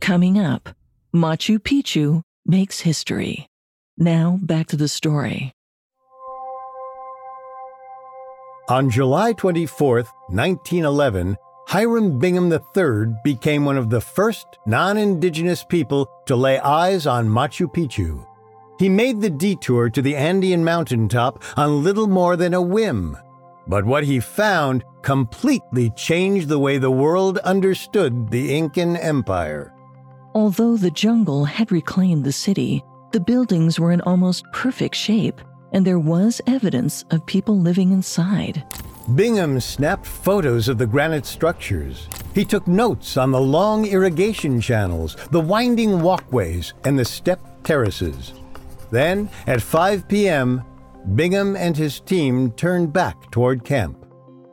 Coming 0.00 0.38
up, 0.38 0.70
Machu 1.14 1.58
Picchu 1.58 2.22
makes 2.46 2.80
history. 2.80 3.46
Now 3.96 4.38
back 4.42 4.66
to 4.68 4.76
the 4.76 4.88
story. 4.88 5.52
On 8.70 8.88
July 8.88 9.32
24, 9.32 9.96
1911, 10.28 11.36
Hiram 11.66 12.20
Bingham 12.20 12.52
III 12.52 13.16
became 13.24 13.64
one 13.64 13.76
of 13.76 13.90
the 13.90 14.00
first 14.00 14.46
non 14.64 14.96
indigenous 14.96 15.64
people 15.64 16.08
to 16.26 16.36
lay 16.36 16.60
eyes 16.60 17.04
on 17.04 17.28
Machu 17.28 17.66
Picchu. 17.66 18.24
He 18.78 18.88
made 18.88 19.20
the 19.20 19.28
detour 19.28 19.90
to 19.90 20.00
the 20.00 20.14
Andean 20.14 20.62
mountaintop 20.62 21.42
on 21.56 21.82
little 21.82 22.06
more 22.06 22.36
than 22.36 22.54
a 22.54 22.62
whim. 22.62 23.18
But 23.66 23.84
what 23.84 24.04
he 24.04 24.20
found 24.20 24.84
completely 25.02 25.90
changed 25.90 26.46
the 26.48 26.60
way 26.60 26.78
the 26.78 26.92
world 26.92 27.38
understood 27.38 28.30
the 28.30 28.56
Incan 28.56 28.96
Empire. 28.96 29.74
Although 30.32 30.76
the 30.76 30.92
jungle 30.92 31.44
had 31.44 31.72
reclaimed 31.72 32.22
the 32.22 32.30
city, 32.30 32.84
the 33.10 33.18
buildings 33.18 33.80
were 33.80 33.90
in 33.90 34.00
almost 34.02 34.44
perfect 34.52 34.94
shape, 34.94 35.40
and 35.72 35.86
there 35.86 35.98
was 35.98 36.40
evidence 36.46 37.04
of 37.10 37.24
people 37.26 37.58
living 37.58 37.92
inside. 37.92 38.62
Bingham 39.14 39.58
snapped 39.60 40.06
photos 40.06 40.68
of 40.68 40.78
the 40.78 40.86
granite 40.86 41.26
structures. 41.26 42.08
He 42.34 42.44
took 42.44 42.66
notes 42.68 43.16
on 43.16 43.32
the 43.32 43.40
long 43.40 43.86
irrigation 43.86 44.60
channels, 44.60 45.16
the 45.30 45.40
winding 45.40 46.00
walkways, 46.00 46.74
and 46.84 46.98
the 46.98 47.04
step 47.04 47.40
terraces. 47.64 48.34
Then, 48.90 49.28
at 49.46 49.62
5 49.62 50.06
p.m., 50.08 50.62
Bingham 51.14 51.56
and 51.56 51.76
his 51.76 52.00
team 52.00 52.52
turned 52.52 52.92
back 52.92 53.30
toward 53.30 53.64
camp. 53.64 54.04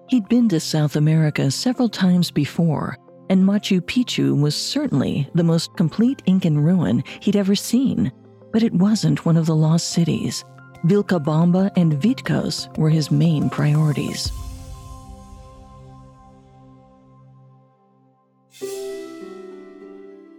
He'd 0.10 0.30
been 0.30 0.48
to 0.50 0.60
South 0.60 0.96
America 0.96 1.52
several 1.52 1.90
times 1.90 2.32
before, 2.32 2.98
and 3.30 3.44
Machu 3.44 3.82
Picchu 3.82 4.40
was 4.40 4.56
certainly 4.56 5.30
the 5.36 5.44
most 5.44 5.76
complete 5.76 6.22
Incan 6.26 6.58
ruin 6.58 7.04
he'd 7.20 7.36
ever 7.36 7.56
seen. 7.56 8.12
But 8.54 8.64
it 8.64 8.74
wasn't 8.74 9.26
one 9.26 9.36
of 9.36 9.46
the 9.46 9.56
lost 9.56 9.90
cities. 9.90 10.46
Vilcabamba 10.86 11.72
and 11.76 11.94
Vitcos 11.94 12.76
were 12.78 12.90
his 12.90 13.12
main 13.12 13.50
priorities. 13.50 14.32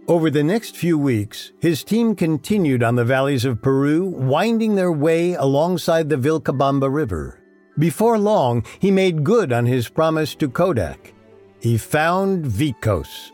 Over 0.07 0.31
the 0.31 0.43
next 0.43 0.75
few 0.75 0.97
weeks, 0.97 1.51
his 1.59 1.83
team 1.83 2.15
continued 2.15 2.81
on 2.81 2.95
the 2.95 3.05
valleys 3.05 3.45
of 3.45 3.61
Peru, 3.61 4.05
winding 4.05 4.73
their 4.73 4.91
way 4.91 5.35
alongside 5.35 6.09
the 6.09 6.15
Vilcabamba 6.15 6.91
River. 6.91 7.39
Before 7.77 8.17
long, 8.17 8.65
he 8.79 8.89
made 8.89 9.23
good 9.23 9.53
on 9.53 9.67
his 9.67 9.87
promise 9.87 10.33
to 10.35 10.49
Kodak. 10.49 11.13
He 11.59 11.77
found 11.77 12.43
Vitcos. 12.43 13.29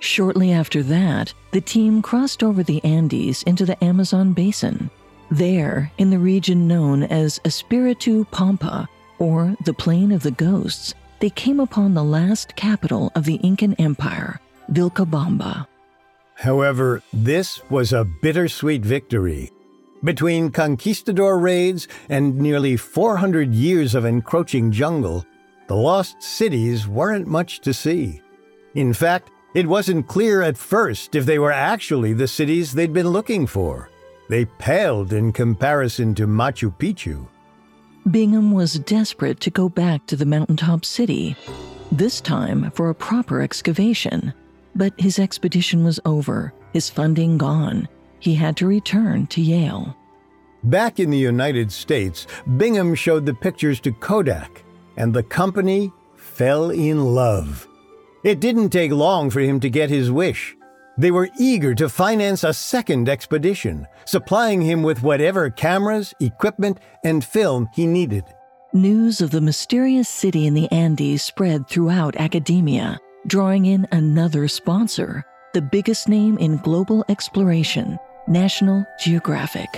Shortly 0.00 0.52
after 0.52 0.82
that, 0.82 1.32
the 1.52 1.62
team 1.62 2.02
crossed 2.02 2.42
over 2.42 2.62
the 2.62 2.84
Andes 2.84 3.42
into 3.44 3.64
the 3.64 3.82
Amazon 3.82 4.34
basin. 4.34 4.90
There, 5.32 5.90
in 5.96 6.10
the 6.10 6.18
region 6.18 6.68
known 6.68 7.04
as 7.04 7.40
Espiritu 7.46 8.26
Pampa, 8.30 8.86
or 9.18 9.56
the 9.64 9.72
Plain 9.72 10.12
of 10.12 10.22
the 10.22 10.30
Ghosts, 10.30 10.92
they 11.20 11.30
came 11.30 11.58
upon 11.58 11.94
the 11.94 12.04
last 12.04 12.54
capital 12.54 13.10
of 13.14 13.24
the 13.24 13.36
Incan 13.36 13.72
Empire, 13.78 14.38
Vilcabamba. 14.70 15.66
However, 16.34 17.02
this 17.14 17.62
was 17.70 17.94
a 17.94 18.04
bittersweet 18.04 18.84
victory. 18.84 19.50
Between 20.04 20.50
conquistador 20.50 21.38
raids 21.38 21.88
and 22.10 22.36
nearly 22.36 22.76
400 22.76 23.54
years 23.54 23.94
of 23.94 24.04
encroaching 24.04 24.70
jungle, 24.70 25.24
the 25.66 25.76
lost 25.76 26.22
cities 26.22 26.86
weren't 26.86 27.26
much 27.26 27.62
to 27.62 27.72
see. 27.72 28.20
In 28.74 28.92
fact, 28.92 29.30
it 29.54 29.66
wasn't 29.66 30.08
clear 30.08 30.42
at 30.42 30.58
first 30.58 31.14
if 31.14 31.24
they 31.24 31.38
were 31.38 31.52
actually 31.52 32.12
the 32.12 32.28
cities 32.28 32.72
they'd 32.72 32.92
been 32.92 33.08
looking 33.08 33.46
for. 33.46 33.88
They 34.32 34.46
paled 34.46 35.12
in 35.12 35.30
comparison 35.30 36.14
to 36.14 36.26
Machu 36.26 36.74
Picchu. 36.74 37.28
Bingham 38.10 38.50
was 38.50 38.78
desperate 38.78 39.40
to 39.40 39.50
go 39.50 39.68
back 39.68 40.06
to 40.06 40.16
the 40.16 40.24
mountaintop 40.24 40.86
city, 40.86 41.36
this 41.90 42.18
time 42.18 42.70
for 42.70 42.88
a 42.88 42.94
proper 42.94 43.42
excavation. 43.42 44.32
But 44.74 44.98
his 44.98 45.18
expedition 45.18 45.84
was 45.84 46.00
over, 46.06 46.54
his 46.72 46.88
funding 46.88 47.36
gone. 47.36 47.86
He 48.20 48.34
had 48.34 48.56
to 48.56 48.66
return 48.66 49.26
to 49.26 49.42
Yale. 49.42 49.94
Back 50.64 50.98
in 50.98 51.10
the 51.10 51.18
United 51.18 51.70
States, 51.70 52.26
Bingham 52.56 52.94
showed 52.94 53.26
the 53.26 53.34
pictures 53.34 53.80
to 53.80 53.92
Kodak, 53.92 54.64
and 54.96 55.12
the 55.12 55.24
company 55.24 55.92
fell 56.16 56.70
in 56.70 57.04
love. 57.04 57.68
It 58.24 58.40
didn't 58.40 58.70
take 58.70 58.92
long 58.92 59.28
for 59.28 59.40
him 59.40 59.60
to 59.60 59.68
get 59.68 59.90
his 59.90 60.10
wish. 60.10 60.56
They 60.98 61.10
were 61.10 61.30
eager 61.38 61.74
to 61.76 61.88
finance 61.88 62.44
a 62.44 62.52
second 62.52 63.08
expedition, 63.08 63.86
supplying 64.04 64.60
him 64.60 64.82
with 64.82 65.02
whatever 65.02 65.48
cameras, 65.48 66.12
equipment, 66.20 66.78
and 67.02 67.24
film 67.24 67.68
he 67.72 67.86
needed. 67.86 68.24
News 68.74 69.20
of 69.20 69.30
the 69.30 69.40
mysterious 69.40 70.08
city 70.08 70.46
in 70.46 70.54
the 70.54 70.70
Andes 70.70 71.22
spread 71.22 71.68
throughout 71.68 72.16
academia, 72.16 72.98
drawing 73.26 73.66
in 73.66 73.86
another 73.92 74.48
sponsor, 74.48 75.24
the 75.54 75.62
biggest 75.62 76.08
name 76.08 76.38
in 76.38 76.56
global 76.58 77.04
exploration, 77.08 77.98
National 78.26 78.84
Geographic. 79.00 79.68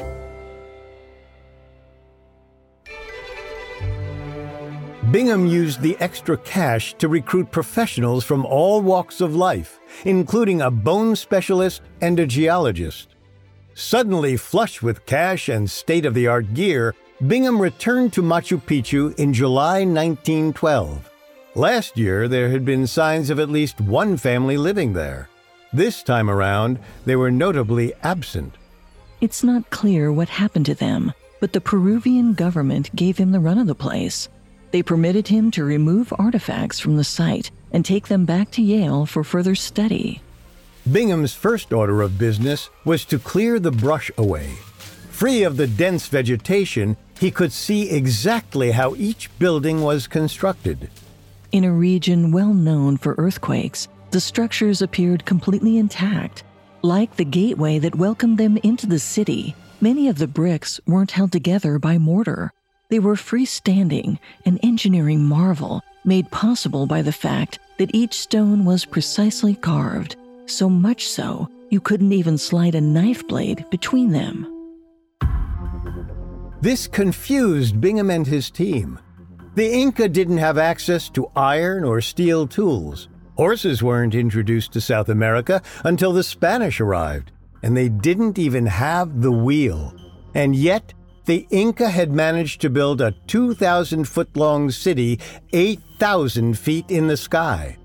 Bingham 5.10 5.46
used 5.46 5.80
the 5.80 5.96
extra 6.00 6.36
cash 6.38 6.94
to 6.94 7.08
recruit 7.08 7.50
professionals 7.50 8.24
from 8.24 8.44
all 8.46 8.80
walks 8.80 9.20
of 9.20 9.36
life, 9.36 9.78
including 10.04 10.60
a 10.60 10.70
bone 10.70 11.16
specialist 11.16 11.82
and 12.00 12.18
a 12.18 12.26
geologist. 12.26 13.08
Suddenly 13.74 14.36
flush 14.36 14.82
with 14.82 15.06
cash 15.06 15.48
and 15.48 15.70
state 15.70 16.06
of 16.06 16.14
the 16.14 16.26
art 16.26 16.54
gear, 16.54 16.94
Bingham 17.26 17.60
returned 17.60 18.12
to 18.12 18.22
Machu 18.22 18.60
Picchu 18.60 19.18
in 19.18 19.32
July 19.32 19.84
1912. 19.84 21.10
Last 21.54 21.96
year, 21.96 22.28
there 22.28 22.50
had 22.50 22.64
been 22.64 22.86
signs 22.86 23.30
of 23.30 23.38
at 23.38 23.48
least 23.48 23.80
one 23.80 24.16
family 24.16 24.56
living 24.56 24.92
there. 24.92 25.28
This 25.72 26.02
time 26.02 26.30
around, 26.30 26.78
they 27.04 27.16
were 27.16 27.30
notably 27.30 27.92
absent. 28.02 28.54
It's 29.20 29.42
not 29.42 29.70
clear 29.70 30.12
what 30.12 30.28
happened 30.28 30.66
to 30.66 30.74
them, 30.74 31.12
but 31.40 31.52
the 31.52 31.60
Peruvian 31.60 32.34
government 32.34 32.94
gave 32.94 33.18
him 33.18 33.32
the 33.32 33.40
run 33.40 33.58
of 33.58 33.66
the 33.66 33.74
place. 33.74 34.28
They 34.70 34.82
permitted 34.82 35.28
him 35.28 35.50
to 35.52 35.64
remove 35.64 36.12
artifacts 36.18 36.80
from 36.80 36.96
the 36.96 37.04
site 37.04 37.50
and 37.74 37.84
take 37.84 38.06
them 38.06 38.24
back 38.24 38.52
to 38.52 38.62
Yale 38.62 39.04
for 39.04 39.24
further 39.24 39.56
study. 39.56 40.22
Bingham's 40.90 41.34
first 41.34 41.72
order 41.72 42.02
of 42.02 42.18
business 42.18 42.70
was 42.84 43.04
to 43.06 43.18
clear 43.18 43.58
the 43.58 43.72
brush 43.72 44.10
away. 44.16 44.52
Free 45.10 45.42
of 45.42 45.56
the 45.56 45.66
dense 45.66 46.06
vegetation, 46.06 46.96
he 47.18 47.30
could 47.30 47.52
see 47.52 47.90
exactly 47.90 48.70
how 48.70 48.94
each 48.94 49.28
building 49.38 49.82
was 49.82 50.06
constructed. 50.06 50.88
In 51.50 51.64
a 51.64 51.72
region 51.72 52.30
well 52.30 52.54
known 52.54 52.96
for 52.96 53.14
earthquakes, 53.18 53.88
the 54.12 54.20
structures 54.20 54.80
appeared 54.80 55.24
completely 55.24 55.78
intact. 55.78 56.44
Like 56.82 57.16
the 57.16 57.24
gateway 57.24 57.78
that 57.80 57.96
welcomed 57.96 58.38
them 58.38 58.56
into 58.58 58.86
the 58.86 58.98
city, 58.98 59.56
many 59.80 60.08
of 60.08 60.18
the 60.18 60.28
bricks 60.28 60.80
weren't 60.86 61.12
held 61.12 61.32
together 61.32 61.78
by 61.80 61.98
mortar. 61.98 62.52
They 62.88 62.98
were 63.00 63.16
freestanding, 63.16 64.18
an 64.44 64.58
engineering 64.58 65.24
marvel 65.24 65.82
made 66.04 66.30
possible 66.30 66.86
by 66.86 67.02
the 67.02 67.12
fact 67.12 67.58
that 67.78 67.94
each 67.94 68.14
stone 68.14 68.64
was 68.64 68.84
precisely 68.84 69.54
carved, 69.54 70.16
so 70.46 70.68
much 70.68 71.08
so 71.08 71.48
you 71.70 71.80
couldn't 71.80 72.12
even 72.12 72.38
slide 72.38 72.74
a 72.74 72.80
knife 72.80 73.26
blade 73.26 73.64
between 73.70 74.12
them. 74.12 74.46
This 76.60 76.86
confused 76.86 77.80
Bingham 77.80 78.10
and 78.10 78.26
his 78.26 78.50
team. 78.50 78.98
The 79.54 79.70
Inca 79.70 80.08
didn't 80.08 80.38
have 80.38 80.58
access 80.58 81.08
to 81.10 81.30
iron 81.36 81.84
or 81.84 82.00
steel 82.00 82.46
tools. 82.46 83.08
Horses 83.36 83.82
weren't 83.82 84.14
introduced 84.14 84.72
to 84.72 84.80
South 84.80 85.08
America 85.08 85.60
until 85.84 86.12
the 86.12 86.22
Spanish 86.22 86.80
arrived, 86.80 87.32
and 87.62 87.76
they 87.76 87.88
didn't 87.88 88.38
even 88.38 88.66
have 88.66 89.20
the 89.20 89.32
wheel. 89.32 89.94
And 90.34 90.56
yet, 90.56 90.94
the 91.26 91.46
Inca 91.50 91.88
had 91.88 92.12
managed 92.12 92.60
to 92.60 92.70
build 92.70 93.00
a 93.00 93.12
2,000 93.26 94.04
foot 94.04 94.36
long 94.36 94.70
city 94.70 95.20
8,000 95.52 96.58
feet 96.58 96.90
in 96.90 97.06
the 97.06 97.16
sky. 97.16 97.76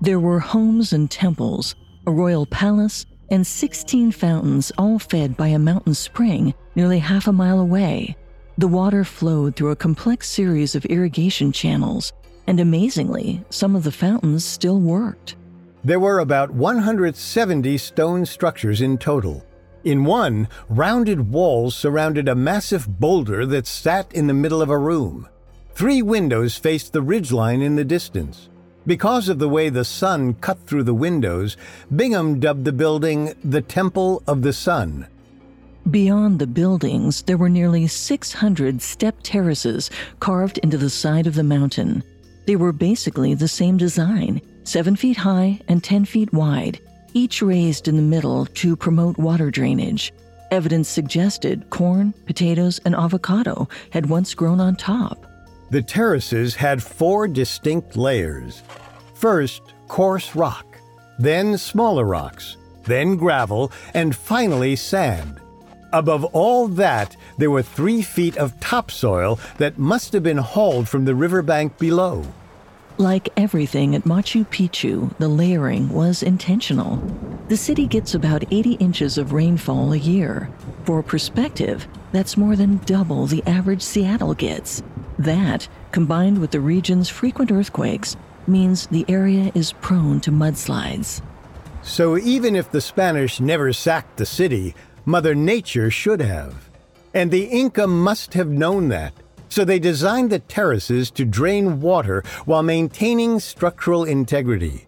There 0.00 0.20
were 0.20 0.40
homes 0.40 0.92
and 0.92 1.10
temples, 1.10 1.74
a 2.06 2.10
royal 2.10 2.46
palace, 2.46 3.06
and 3.30 3.46
16 3.46 4.12
fountains, 4.12 4.72
all 4.78 4.98
fed 4.98 5.36
by 5.36 5.48
a 5.48 5.58
mountain 5.58 5.94
spring 5.94 6.54
nearly 6.74 6.98
half 6.98 7.26
a 7.26 7.32
mile 7.32 7.60
away. 7.60 8.16
The 8.56 8.68
water 8.68 9.04
flowed 9.04 9.54
through 9.54 9.70
a 9.70 9.76
complex 9.76 10.28
series 10.28 10.74
of 10.74 10.84
irrigation 10.86 11.52
channels, 11.52 12.12
and 12.46 12.58
amazingly, 12.58 13.44
some 13.50 13.76
of 13.76 13.84
the 13.84 13.92
fountains 13.92 14.44
still 14.44 14.80
worked. 14.80 15.36
There 15.84 16.00
were 16.00 16.20
about 16.20 16.50
170 16.50 17.78
stone 17.78 18.26
structures 18.26 18.80
in 18.80 18.98
total. 18.98 19.44
In 19.84 20.04
one, 20.04 20.48
rounded 20.68 21.30
walls 21.30 21.76
surrounded 21.76 22.28
a 22.28 22.34
massive 22.34 23.00
boulder 23.00 23.46
that 23.46 23.66
sat 23.66 24.12
in 24.12 24.26
the 24.26 24.34
middle 24.34 24.60
of 24.60 24.70
a 24.70 24.78
room. 24.78 25.28
Three 25.74 26.02
windows 26.02 26.56
faced 26.56 26.92
the 26.92 27.02
ridgeline 27.02 27.62
in 27.62 27.76
the 27.76 27.84
distance. 27.84 28.48
Because 28.86 29.28
of 29.28 29.38
the 29.38 29.48
way 29.48 29.68
the 29.68 29.84
sun 29.84 30.34
cut 30.34 30.58
through 30.66 30.84
the 30.84 30.94
windows, 30.94 31.56
Bingham 31.94 32.40
dubbed 32.40 32.64
the 32.64 32.72
building 32.72 33.34
the 33.44 33.62
Temple 33.62 34.22
of 34.26 34.42
the 34.42 34.52
Sun. 34.52 35.06
Beyond 35.90 36.38
the 36.38 36.46
buildings, 36.46 37.22
there 37.22 37.36
were 37.36 37.48
nearly 37.48 37.86
600 37.86 38.82
step 38.82 39.16
terraces 39.22 39.90
carved 40.20 40.58
into 40.58 40.76
the 40.76 40.90
side 40.90 41.26
of 41.26 41.34
the 41.34 41.42
mountain. 41.42 42.02
They 42.46 42.56
were 42.56 42.72
basically 42.72 43.34
the 43.34 43.48
same 43.48 43.76
design, 43.76 44.42
7 44.64 44.96
feet 44.96 45.18
high 45.18 45.60
and 45.68 45.84
10 45.84 46.04
feet 46.04 46.32
wide, 46.32 46.80
each 47.14 47.42
raised 47.42 47.88
in 47.88 47.96
the 47.96 48.02
middle 48.02 48.46
to 48.46 48.76
promote 48.76 49.18
water 49.18 49.50
drainage. 49.50 50.12
Evidence 50.50 50.88
suggested 50.88 51.68
corn, 51.70 52.14
potatoes, 52.26 52.80
and 52.84 52.94
avocado 52.94 53.68
had 53.90 54.06
once 54.06 54.34
grown 54.34 54.60
on 54.60 54.76
top. 54.76 55.26
The 55.70 55.82
terraces 55.82 56.54
had 56.54 56.82
four 56.82 57.28
distinct 57.28 57.96
layers. 57.96 58.62
First, 59.14 59.62
coarse 59.88 60.34
rock, 60.34 60.78
then 61.18 61.58
smaller 61.58 62.04
rocks, 62.04 62.56
then 62.84 63.16
gravel, 63.16 63.70
and 63.92 64.16
finally 64.16 64.76
sand. 64.76 65.40
Above 65.92 66.24
all 66.26 66.68
that, 66.68 67.16
there 67.38 67.50
were 67.50 67.62
three 67.62 68.02
feet 68.02 68.36
of 68.36 68.58
topsoil 68.60 69.38
that 69.58 69.78
must 69.78 70.12
have 70.12 70.22
been 70.22 70.38
hauled 70.38 70.88
from 70.88 71.04
the 71.04 71.14
riverbank 71.14 71.78
below. 71.78 72.24
Like 72.98 73.28
everything 73.36 73.94
at 73.94 74.02
Machu 74.02 74.44
Picchu, 74.48 75.16
the 75.18 75.28
layering 75.28 75.88
was 75.88 76.24
intentional. 76.24 76.96
The 77.46 77.56
city 77.56 77.86
gets 77.86 78.16
about 78.16 78.42
80 78.52 78.72
inches 78.72 79.18
of 79.18 79.32
rainfall 79.32 79.92
a 79.92 79.96
year. 79.96 80.50
For 80.82 81.00
perspective, 81.04 81.86
that's 82.10 82.36
more 82.36 82.56
than 82.56 82.78
double 82.86 83.26
the 83.26 83.44
average 83.46 83.82
Seattle 83.82 84.34
gets. 84.34 84.82
That, 85.16 85.68
combined 85.92 86.38
with 86.38 86.50
the 86.50 86.58
region's 86.58 87.08
frequent 87.08 87.52
earthquakes, 87.52 88.16
means 88.48 88.88
the 88.88 89.04
area 89.08 89.52
is 89.54 89.74
prone 89.74 90.20
to 90.22 90.32
mudslides. 90.32 91.22
So 91.84 92.18
even 92.18 92.56
if 92.56 92.72
the 92.72 92.80
Spanish 92.80 93.38
never 93.38 93.72
sacked 93.72 94.16
the 94.16 94.26
city, 94.26 94.74
Mother 95.04 95.36
Nature 95.36 95.92
should 95.92 96.20
have. 96.20 96.68
And 97.14 97.30
the 97.30 97.44
Inca 97.44 97.86
must 97.86 98.34
have 98.34 98.48
known 98.48 98.88
that. 98.88 99.14
So 99.48 99.64
they 99.64 99.78
designed 99.78 100.30
the 100.30 100.38
terraces 100.40 101.10
to 101.12 101.24
drain 101.24 101.80
water 101.80 102.22
while 102.44 102.62
maintaining 102.62 103.40
structural 103.40 104.04
integrity. 104.04 104.86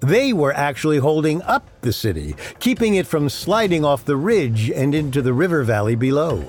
They 0.00 0.32
were 0.32 0.52
actually 0.52 0.98
holding 0.98 1.42
up 1.42 1.68
the 1.80 1.92
city, 1.92 2.34
keeping 2.58 2.96
it 2.96 3.06
from 3.06 3.28
sliding 3.28 3.84
off 3.84 4.04
the 4.04 4.16
ridge 4.16 4.70
and 4.70 4.94
into 4.94 5.22
the 5.22 5.32
river 5.32 5.62
valley 5.62 5.94
below. 5.94 6.44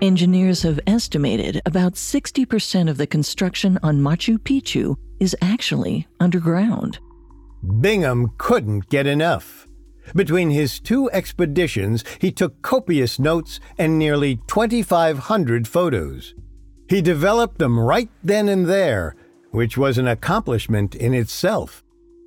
Engineers 0.00 0.62
have 0.62 0.80
estimated 0.86 1.62
about 1.64 1.94
60% 1.94 2.90
of 2.90 2.96
the 2.96 3.06
construction 3.06 3.78
on 3.84 4.00
Machu 4.00 4.36
Picchu 4.38 4.96
is 5.20 5.36
actually 5.40 6.08
underground. 6.18 6.98
Bingham 7.80 8.32
couldn't 8.38 8.88
get 8.88 9.06
enough. 9.06 9.68
Between 10.14 10.50
his 10.50 10.80
two 10.80 11.10
expeditions, 11.10 12.04
he 12.20 12.30
took 12.30 12.60
copious 12.62 13.18
notes 13.18 13.60
and 13.78 13.98
nearly 13.98 14.36
2,500 14.46 15.66
photos. 15.66 16.34
He 16.88 17.00
developed 17.00 17.58
them 17.58 17.78
right 17.78 18.10
then 18.22 18.48
and 18.48 18.66
there, 18.66 19.16
which 19.50 19.78
was 19.78 19.98
an 19.98 20.08
accomplishment 20.08 20.94
in 20.94 21.14
itself. 21.14 21.82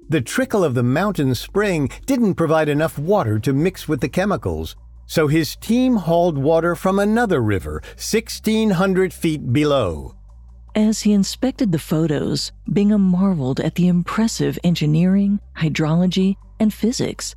The 0.10 0.22
trickle 0.22 0.64
of 0.64 0.76
the 0.76 0.84
mountain 0.84 1.34
spring 1.36 1.90
didn't 2.06 2.36
provide 2.36 2.70
enough 2.70 2.98
water 2.98 3.40
to 3.40 3.54
mix 3.54 3.88
with 3.88 4.02
the 4.02 4.10
chemicals, 4.10 4.76
so 5.08 5.28
his 5.28 5.56
team 5.56 5.96
hauled 5.96 6.38
water 6.38 6.76
from 6.76 7.00
another 7.00 7.42
river, 7.42 7.82
1,600 7.96 9.14
feet 9.14 9.52
below. 9.54 10.16
As 10.76 11.02
he 11.02 11.14
inspected 11.14 11.72
the 11.72 11.80
photos, 11.80 12.52
Bingham 12.72 13.02
marveled 13.02 13.60
at 13.60 13.76
the 13.76 13.88
impressive 13.88 14.60
engineering, 14.64 15.40
hydrology, 15.58 16.36
and 16.60 16.74
physics. 16.74 17.36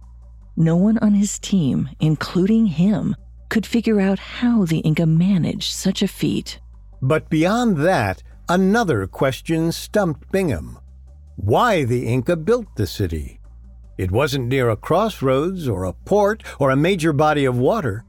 No 0.59 0.75
one 0.75 0.99
on 0.99 1.15
his 1.15 1.39
team, 1.39 1.89
including 2.01 2.67
him, 2.67 3.15
could 3.49 3.65
figure 3.65 4.01
out 4.01 4.19
how 4.19 4.65
the 4.65 4.81
Inca 4.81 5.07
managed 5.07 5.73
such 5.73 6.03
a 6.03 6.09
feat. 6.09 6.59
But 7.01 7.31
beyond 7.31 7.77
that, 7.79 8.25
another 8.49 9.07
question 9.07 9.71
stumped 9.71 10.33
Bingham 10.33 10.79
why 11.37 11.85
the 11.85 12.09
Inca 12.09 12.35
built 12.37 12.67
the 12.75 12.87
city. 12.89 13.39
It 13.97 14.11
wasn't 14.11 14.49
near 14.49 14.71
a 14.71 14.77
crossroads 14.77 15.69
or 15.69 15.85
a 15.85 15.93
port 15.93 16.43
or 16.59 16.71
a 16.71 16.77
major 16.77 17.13
body 17.13 17.45
of 17.45 17.57
water. 17.57 18.05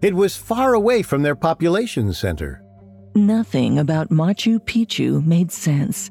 It 0.00 0.14
was 0.14 0.36
far 0.36 0.74
away 0.74 1.02
from 1.02 1.22
their 1.22 1.36
population 1.36 2.12
center. 2.12 2.64
Nothing 3.14 3.78
about 3.78 4.10
Machu 4.10 4.58
Picchu 4.58 5.24
made 5.24 5.52
sense. 5.52 6.10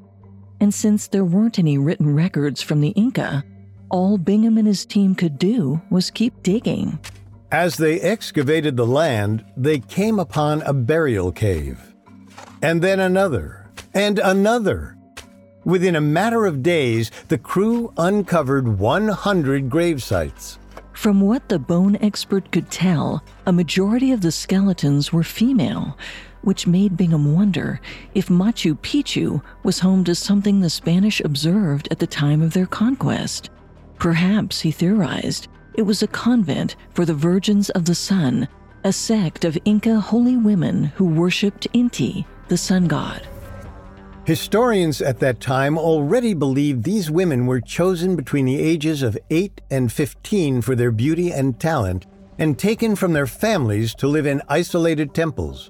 And 0.62 0.73
since 0.73 1.10
there 1.10 1.25
weren't 1.25 1.60
any 1.60 1.77
written 1.77 2.15
records 2.15 2.62
from 2.62 2.80
the 2.80 2.91
Inca, 2.91 3.43
all 3.91 4.17
Bingham 4.17 4.58
and 4.58 4.67
his 4.67 4.86
team 4.86 5.13
could 5.13 5.38
do 5.38 5.80
was 5.89 6.10
keep 6.10 6.41
digging. 6.41 6.97
As 7.51 7.75
they 7.75 7.99
excavated 7.99 8.77
the 8.77 8.88
land, 8.88 9.45
they 9.58 9.80
came 9.80 10.17
upon 10.19 10.62
a 10.62 10.73
burial 10.73 11.32
cave. 11.32 11.93
And 12.62 12.82
then 12.82 13.01
another, 13.01 13.69
and 13.93 14.19
another. 14.19 14.97
Within 15.65 15.95
a 15.95 16.01
matter 16.01 16.45
of 16.45 16.63
days, 16.63 17.12
the 17.27 17.38
crew 17.38 17.93
uncovered 17.97 18.80
100 18.80 19.69
grave 19.69 20.01
sites. 20.01 20.58
From 20.93 21.21
what 21.21 21.49
the 21.49 21.60
bone 21.60 21.97
expert 21.97 22.51
could 22.51 22.71
tell, 22.71 23.23
a 23.45 23.51
majority 23.51 24.12
of 24.12 24.21
the 24.21 24.32
skeletons 24.32 25.12
were 25.12 25.23
female, 25.23 25.97
which 26.41 26.67
made 26.67 26.97
Bingham 26.97 27.34
wonder 27.34 27.82
if 28.15 28.27
Machu 28.30 28.77
Picchu 28.80 29.41
was 29.63 29.80
home 29.80 30.04
to 30.06 30.15
something 30.15 30.62
the 30.62 30.69
Spanish 30.69 31.19
observed 31.21 31.88
at 31.91 31.99
the 31.99 32.08
time 32.08 32.41
of 32.41 32.54
their 32.54 32.65
conquest. 32.65 33.49
Perhaps, 34.01 34.61
he 34.61 34.71
theorized, 34.71 35.47
it 35.75 35.83
was 35.83 36.01
a 36.01 36.07
convent 36.07 36.75
for 36.95 37.05
the 37.05 37.13
Virgins 37.13 37.69
of 37.69 37.85
the 37.85 37.93
Sun, 37.93 38.47
a 38.83 38.91
sect 38.91 39.45
of 39.45 39.55
Inca 39.63 39.99
holy 39.99 40.37
women 40.37 40.85
who 40.85 41.05
worshipped 41.05 41.71
Inti, 41.73 42.25
the 42.47 42.57
sun 42.57 42.87
god. 42.87 43.27
Historians 44.25 45.03
at 45.03 45.19
that 45.19 45.39
time 45.39 45.77
already 45.77 46.33
believed 46.33 46.83
these 46.83 47.11
women 47.11 47.45
were 47.45 47.61
chosen 47.61 48.15
between 48.15 48.45
the 48.45 48.59
ages 48.59 49.03
of 49.03 49.19
8 49.29 49.61
and 49.69 49.93
15 49.93 50.63
for 50.63 50.73
their 50.75 50.91
beauty 50.91 51.31
and 51.31 51.59
talent 51.59 52.07
and 52.39 52.57
taken 52.57 52.95
from 52.95 53.13
their 53.13 53.27
families 53.27 53.93
to 53.93 54.07
live 54.07 54.25
in 54.25 54.41
isolated 54.49 55.13
temples. 55.13 55.69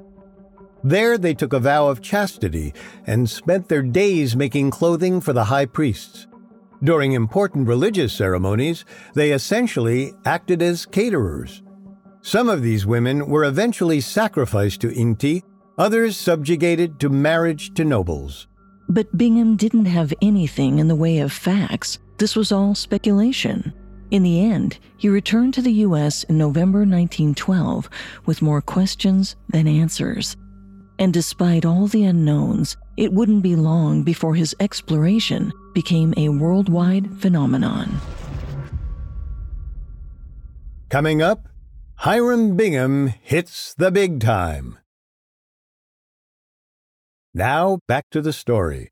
There 0.85 1.17
they 1.17 1.33
took 1.33 1.51
a 1.51 1.59
vow 1.59 1.89
of 1.89 2.01
chastity 2.01 2.73
and 3.05 3.29
spent 3.29 3.67
their 3.67 3.83
days 3.83 4.37
making 4.37 4.71
clothing 4.71 5.19
for 5.19 5.33
the 5.33 5.43
high 5.43 5.65
priests. 5.65 6.27
During 6.83 7.11
important 7.11 7.67
religious 7.67 8.11
ceremonies, 8.11 8.85
they 9.13 9.33
essentially 9.33 10.13
acted 10.25 10.63
as 10.63 10.87
caterers. 10.87 11.61
Some 12.21 12.49
of 12.49 12.63
these 12.63 12.87
women 12.87 13.27
were 13.27 13.43
eventually 13.43 14.01
sacrificed 14.01 14.81
to 14.81 14.87
Inti, 14.87 15.43
others 15.77 16.17
subjugated 16.17 16.99
to 16.99 17.09
marriage 17.09 17.75
to 17.75 17.85
nobles. 17.85 18.47
But 18.89 19.15
Bingham 19.15 19.57
didn't 19.57 19.85
have 19.85 20.11
anything 20.23 20.79
in 20.79 20.87
the 20.87 20.95
way 20.95 21.19
of 21.19 21.31
facts. 21.31 21.99
This 22.17 22.35
was 22.35 22.51
all 22.51 22.73
speculation. 22.73 23.73
In 24.09 24.23
the 24.23 24.41
end, 24.41 24.79
he 24.97 25.07
returned 25.07 25.53
to 25.53 25.61
the 25.61 25.85
U.S. 25.85 26.23
in 26.23 26.37
November 26.37 26.79
1912 26.79 27.89
with 28.25 28.41
more 28.41 28.61
questions 28.61 29.35
than 29.49 29.67
answers. 29.67 30.35
And 30.97 31.13
despite 31.13 31.63
all 31.63 31.87
the 31.87 32.05
unknowns, 32.05 32.75
it 32.97 33.13
wouldn't 33.13 33.43
be 33.43 33.55
long 33.55 34.03
before 34.03 34.35
his 34.35 34.55
exploration 34.59 35.53
became 35.73 36.13
a 36.17 36.29
worldwide 36.29 37.09
phenomenon. 37.19 37.99
Coming 40.89 41.21
up, 41.21 41.47
Hiram 41.95 42.57
Bingham 42.57 43.07
hits 43.07 43.73
the 43.75 43.91
big 43.91 44.19
time. 44.19 44.77
Now, 47.33 47.79
back 47.87 48.09
to 48.11 48.21
the 48.21 48.33
story. 48.33 48.91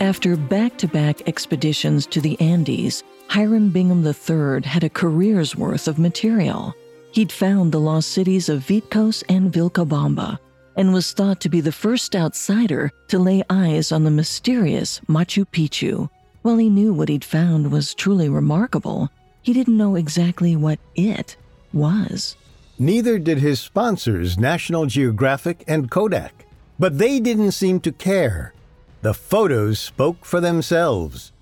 After 0.00 0.36
back 0.36 0.76
to 0.78 0.88
back 0.88 1.28
expeditions 1.28 2.06
to 2.06 2.20
the 2.20 2.40
Andes, 2.40 3.04
Hiram 3.28 3.70
Bingham 3.70 4.04
III 4.04 4.62
had 4.64 4.82
a 4.82 4.90
career's 4.90 5.54
worth 5.54 5.86
of 5.86 5.98
material. 5.98 6.74
He'd 7.12 7.30
found 7.30 7.70
the 7.70 7.80
lost 7.80 8.08
cities 8.08 8.48
of 8.48 8.66
Vitcos 8.66 9.22
and 9.28 9.52
Vilcabamba 9.52 10.38
and 10.76 10.92
was 10.92 11.12
thought 11.12 11.40
to 11.40 11.48
be 11.48 11.60
the 11.60 11.72
first 11.72 12.16
outsider 12.16 12.90
to 13.08 13.18
lay 13.18 13.42
eyes 13.50 13.92
on 13.92 14.04
the 14.04 14.10
mysterious 14.10 15.00
Machu 15.08 15.44
Picchu. 15.46 16.08
While 16.42 16.56
he 16.56 16.70
knew 16.70 16.92
what 16.92 17.08
he'd 17.08 17.24
found 17.24 17.70
was 17.70 17.94
truly 17.94 18.28
remarkable, 18.28 19.10
he 19.42 19.52
didn't 19.52 19.76
know 19.76 19.96
exactly 19.96 20.56
what 20.56 20.78
it 20.94 21.36
was. 21.72 22.36
Neither 22.78 23.18
did 23.18 23.38
his 23.38 23.60
sponsors, 23.60 24.38
National 24.38 24.86
Geographic 24.86 25.62
and 25.68 25.90
Kodak. 25.90 26.46
But 26.78 26.98
they 26.98 27.20
didn't 27.20 27.52
seem 27.52 27.80
to 27.80 27.92
care. 27.92 28.54
The 29.02 29.14
photos 29.14 29.78
spoke 29.78 30.24
for 30.24 30.40
themselves. 30.40 31.32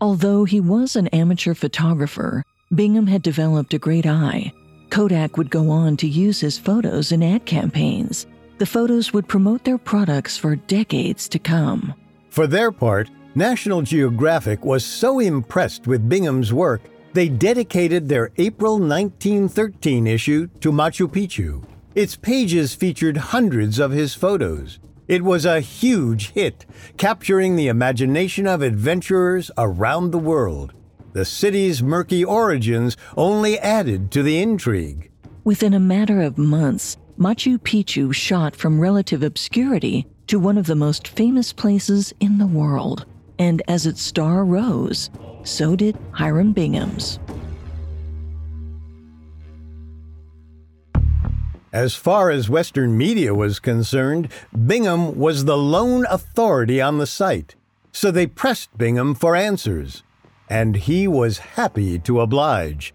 Although 0.00 0.44
he 0.44 0.60
was 0.60 0.96
an 0.96 1.08
amateur 1.08 1.54
photographer, 1.54 2.44
Bingham 2.74 3.06
had 3.06 3.22
developed 3.22 3.74
a 3.74 3.78
great 3.78 4.06
eye. 4.06 4.52
Kodak 4.90 5.36
would 5.36 5.50
go 5.50 5.70
on 5.70 5.96
to 5.96 6.06
use 6.06 6.40
his 6.40 6.58
photos 6.58 7.10
in 7.10 7.22
ad 7.22 7.46
campaigns. 7.46 8.26
The 8.58 8.66
photos 8.66 9.12
would 9.12 9.26
promote 9.26 9.64
their 9.64 9.78
products 9.78 10.36
for 10.36 10.54
decades 10.54 11.28
to 11.30 11.38
come. 11.38 11.94
For 12.30 12.46
their 12.46 12.70
part, 12.70 13.10
National 13.34 13.82
Geographic 13.82 14.64
was 14.64 14.84
so 14.84 15.18
impressed 15.18 15.88
with 15.88 16.08
Bingham's 16.08 16.52
work, 16.52 16.82
they 17.14 17.28
dedicated 17.28 18.08
their 18.08 18.30
April 18.38 18.78
1913 18.78 20.06
issue 20.06 20.48
to 20.60 20.70
Machu 20.70 21.08
Picchu. 21.08 21.64
Its 21.94 22.14
pages 22.16 22.74
featured 22.74 23.16
hundreds 23.16 23.78
of 23.78 23.90
his 23.90 24.14
photos. 24.14 24.78
It 25.06 25.22
was 25.22 25.44
a 25.44 25.60
huge 25.60 26.30
hit, 26.30 26.64
capturing 26.96 27.56
the 27.56 27.68
imagination 27.68 28.46
of 28.46 28.62
adventurers 28.62 29.50
around 29.58 30.10
the 30.10 30.18
world. 30.18 30.72
The 31.12 31.24
city's 31.24 31.82
murky 31.82 32.24
origins 32.24 32.96
only 33.16 33.58
added 33.58 34.10
to 34.12 34.22
the 34.22 34.40
intrigue. 34.40 35.10
Within 35.44 35.74
a 35.74 35.80
matter 35.80 36.20
of 36.20 36.38
months, 36.38 36.96
Machu 37.18 37.58
Picchu 37.58 38.12
shot 38.12 38.56
from 38.56 38.80
relative 38.80 39.22
obscurity 39.22 40.04
to 40.26 40.40
one 40.40 40.58
of 40.58 40.66
the 40.66 40.74
most 40.74 41.06
famous 41.06 41.52
places 41.52 42.12
in 42.18 42.38
the 42.38 42.46
world. 42.46 43.06
And 43.38 43.62
as 43.68 43.86
its 43.86 44.02
star 44.02 44.44
rose, 44.44 45.10
so 45.44 45.76
did 45.76 45.96
Hiram 46.12 46.52
Bingham's. 46.52 47.20
As 51.72 51.94
far 51.94 52.30
as 52.30 52.48
Western 52.48 52.96
media 52.96 53.34
was 53.34 53.60
concerned, 53.60 54.28
Bingham 54.66 55.16
was 55.18 55.44
the 55.44 55.56
lone 55.56 56.06
authority 56.08 56.80
on 56.80 56.98
the 56.98 57.06
site, 57.06 57.54
so 57.92 58.10
they 58.10 58.26
pressed 58.26 58.76
Bingham 58.76 59.14
for 59.14 59.36
answers. 59.36 60.02
And 60.48 60.76
he 60.76 61.06
was 61.08 61.38
happy 61.38 61.98
to 62.00 62.20
oblige. 62.20 62.92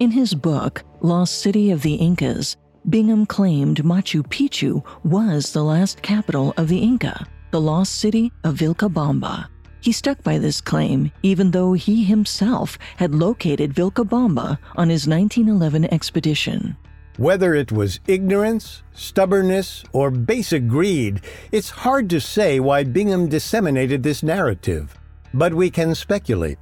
In 0.00 0.10
his 0.10 0.34
book, 0.34 0.82
Lost 1.00 1.40
City 1.40 1.70
of 1.70 1.82
the 1.82 1.94
Incas, 1.94 2.56
Bingham 2.88 3.24
claimed 3.24 3.82
Machu 3.82 4.22
Picchu 4.22 4.84
was 5.04 5.52
the 5.52 5.64
last 5.64 6.02
capital 6.02 6.52
of 6.58 6.68
the 6.68 6.78
Inca, 6.78 7.26
the 7.50 7.60
lost 7.60 7.94
city 7.94 8.30
of 8.44 8.56
Vilcabamba. 8.56 9.48
He 9.80 9.90
stuck 9.90 10.22
by 10.22 10.36
this 10.38 10.60
claim, 10.60 11.10
even 11.22 11.50
though 11.50 11.72
he 11.72 12.04
himself 12.04 12.78
had 12.96 13.14
located 13.14 13.74
Vilcabamba 13.74 14.58
on 14.76 14.90
his 14.90 15.06
1911 15.06 15.92
expedition. 15.92 16.76
Whether 17.16 17.54
it 17.54 17.72
was 17.72 18.00
ignorance, 18.06 18.82
stubbornness, 18.92 19.84
or 19.92 20.10
basic 20.10 20.68
greed, 20.68 21.22
it's 21.52 21.70
hard 21.70 22.10
to 22.10 22.20
say 22.20 22.60
why 22.60 22.84
Bingham 22.84 23.28
disseminated 23.28 24.02
this 24.02 24.22
narrative, 24.22 24.94
but 25.32 25.54
we 25.54 25.70
can 25.70 25.94
speculate. 25.94 26.58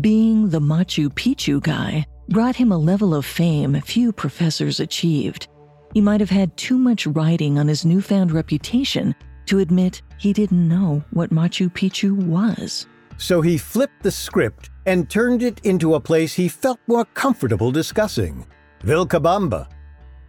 Being 0.00 0.48
the 0.48 0.60
Machu 0.60 1.10
Picchu 1.10 1.62
guy 1.62 2.06
brought 2.28 2.56
him 2.56 2.72
a 2.72 2.78
level 2.78 3.14
of 3.14 3.26
fame 3.26 3.80
few 3.82 4.12
professors 4.12 4.80
achieved. 4.80 5.48
He 5.92 6.00
might 6.00 6.20
have 6.20 6.30
had 6.30 6.56
too 6.56 6.78
much 6.78 7.06
riding 7.06 7.58
on 7.58 7.66
his 7.66 7.84
newfound 7.84 8.32
reputation 8.32 9.14
to 9.46 9.58
admit 9.58 10.02
he 10.18 10.32
didn't 10.32 10.68
know 10.68 11.02
what 11.10 11.30
Machu 11.30 11.68
Picchu 11.68 12.14
was. 12.14 12.86
So 13.16 13.40
he 13.40 13.58
flipped 13.58 14.02
the 14.02 14.10
script 14.10 14.70
and 14.86 15.10
turned 15.10 15.42
it 15.42 15.60
into 15.64 15.94
a 15.94 16.00
place 16.00 16.32
he 16.32 16.48
felt 16.48 16.78
more 16.86 17.04
comfortable 17.04 17.70
discussing 17.70 18.46
Vilcabamba. 18.82 19.68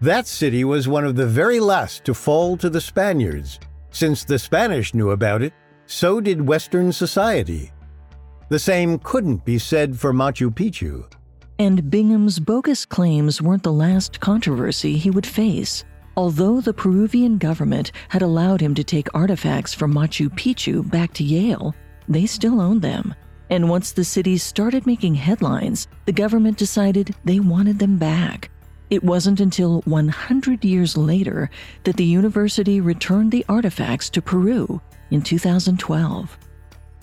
That 0.01 0.27
city 0.27 0.63
was 0.63 0.87
one 0.87 1.05
of 1.05 1.15
the 1.15 1.27
very 1.27 1.59
last 1.59 2.03
to 2.05 2.13
fall 2.13 2.57
to 2.57 2.69
the 2.69 2.81
Spaniards. 2.81 3.59
Since 3.91 4.23
the 4.23 4.39
Spanish 4.39 4.93
knew 4.93 5.11
about 5.11 5.41
it, 5.43 5.53
so 5.85 6.19
did 6.19 6.41
Western 6.45 6.91
society. 6.91 7.71
The 8.49 8.59
same 8.59 8.97
couldn't 8.99 9.45
be 9.45 9.59
said 9.59 9.97
for 9.97 10.11
Machu 10.11 10.49
Picchu. 10.49 11.05
And 11.61 11.91
Bingham's 11.91 12.39
bogus 12.39 12.87
claims 12.87 13.39
weren't 13.39 13.61
the 13.61 13.71
last 13.71 14.19
controversy 14.19 14.97
he 14.97 15.11
would 15.11 15.27
face. 15.27 15.85
Although 16.17 16.59
the 16.59 16.73
Peruvian 16.73 17.37
government 17.37 17.91
had 18.09 18.23
allowed 18.23 18.59
him 18.59 18.73
to 18.73 18.83
take 18.83 19.13
artifacts 19.13 19.71
from 19.71 19.93
Machu 19.93 20.27
Picchu 20.29 20.81
back 20.89 21.13
to 21.13 21.23
Yale, 21.23 21.75
they 22.09 22.25
still 22.25 22.59
owned 22.59 22.81
them. 22.81 23.13
And 23.51 23.69
once 23.69 23.91
the 23.91 24.03
city 24.03 24.39
started 24.39 24.87
making 24.87 25.13
headlines, 25.13 25.87
the 26.05 26.11
government 26.11 26.57
decided 26.57 27.15
they 27.25 27.39
wanted 27.39 27.77
them 27.77 27.99
back. 27.99 28.49
It 28.89 29.03
wasn't 29.03 29.39
until 29.39 29.81
100 29.81 30.65
years 30.65 30.97
later 30.97 31.51
that 31.83 31.95
the 31.95 32.03
university 32.03 32.81
returned 32.81 33.31
the 33.31 33.45
artifacts 33.47 34.09
to 34.09 34.21
Peru 34.23 34.81
in 35.11 35.21
2012. 35.21 36.39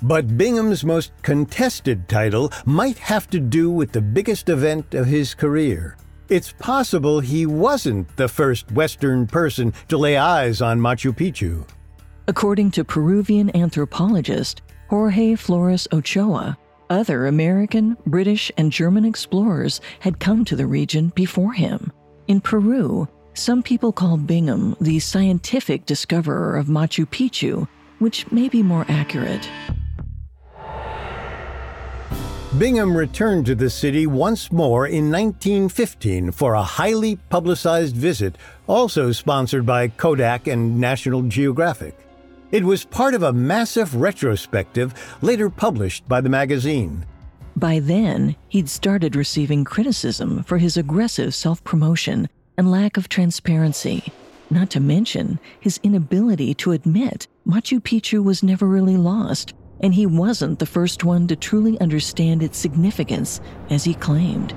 But 0.02 0.38
Bingham's 0.38 0.84
most 0.84 1.10
contested 1.22 2.08
title 2.08 2.52
might 2.64 2.98
have 2.98 3.28
to 3.30 3.40
do 3.40 3.70
with 3.70 3.90
the 3.90 4.00
biggest 4.00 4.48
event 4.48 4.94
of 4.94 5.06
his 5.06 5.34
career. 5.34 5.96
It's 6.28 6.52
possible 6.52 7.20
he 7.20 7.46
wasn't 7.46 8.16
the 8.16 8.28
first 8.28 8.70
Western 8.70 9.26
person 9.26 9.72
to 9.88 9.98
lay 9.98 10.16
eyes 10.16 10.62
on 10.62 10.78
Machu 10.78 11.12
Picchu. 11.12 11.66
According 12.28 12.70
to 12.72 12.84
Peruvian 12.84 13.54
anthropologist 13.56 14.62
Jorge 14.88 15.34
Flores 15.34 15.88
Ochoa, 15.92 16.56
other 16.90 17.26
American, 17.26 17.96
British, 18.06 18.52
and 18.56 18.70
German 18.70 19.04
explorers 19.04 19.80
had 20.00 20.20
come 20.20 20.44
to 20.44 20.56
the 20.56 20.66
region 20.66 21.12
before 21.14 21.52
him. 21.52 21.92
In 22.28 22.40
Peru, 22.40 23.08
some 23.34 23.62
people 23.62 23.92
call 23.92 24.16
Bingham 24.16 24.76
the 24.80 24.98
scientific 24.98 25.86
discoverer 25.86 26.56
of 26.56 26.66
Machu 26.66 27.06
Picchu, 27.06 27.66
which 27.98 28.30
may 28.30 28.48
be 28.48 28.62
more 28.62 28.86
accurate. 28.88 29.48
Bingham 32.56 32.96
returned 32.96 33.44
to 33.44 33.54
the 33.54 33.68
city 33.68 34.06
once 34.06 34.50
more 34.50 34.86
in 34.86 35.10
1915 35.10 36.32
for 36.32 36.54
a 36.54 36.62
highly 36.62 37.16
publicized 37.28 37.94
visit, 37.94 38.36
also 38.66 39.12
sponsored 39.12 39.66
by 39.66 39.88
Kodak 39.88 40.46
and 40.46 40.80
National 40.80 41.20
Geographic. 41.22 41.94
It 42.50 42.64
was 42.64 42.86
part 42.86 43.12
of 43.12 43.22
a 43.22 43.34
massive 43.34 43.94
retrospective 43.94 44.94
later 45.20 45.50
published 45.50 46.08
by 46.08 46.22
the 46.22 46.30
magazine. 46.30 47.04
By 47.54 47.80
then, 47.80 48.34
he'd 48.48 48.70
started 48.70 49.14
receiving 49.14 49.62
criticism 49.62 50.42
for 50.44 50.56
his 50.56 50.78
aggressive 50.78 51.34
self 51.34 51.62
promotion 51.64 52.30
and 52.56 52.70
lack 52.70 52.96
of 52.96 53.10
transparency, 53.10 54.10
not 54.48 54.70
to 54.70 54.80
mention 54.80 55.38
his 55.60 55.78
inability 55.82 56.54
to 56.54 56.72
admit 56.72 57.28
Machu 57.46 57.78
Picchu 57.78 58.24
was 58.24 58.42
never 58.42 58.66
really 58.66 58.96
lost, 58.96 59.52
and 59.80 59.94
he 59.94 60.06
wasn't 60.06 60.58
the 60.58 60.66
first 60.66 61.04
one 61.04 61.26
to 61.28 61.36
truly 61.36 61.80
understand 61.80 62.42
its 62.42 62.58
significance 62.58 63.40
as 63.70 63.84
he 63.84 63.94
claimed. 63.94 64.54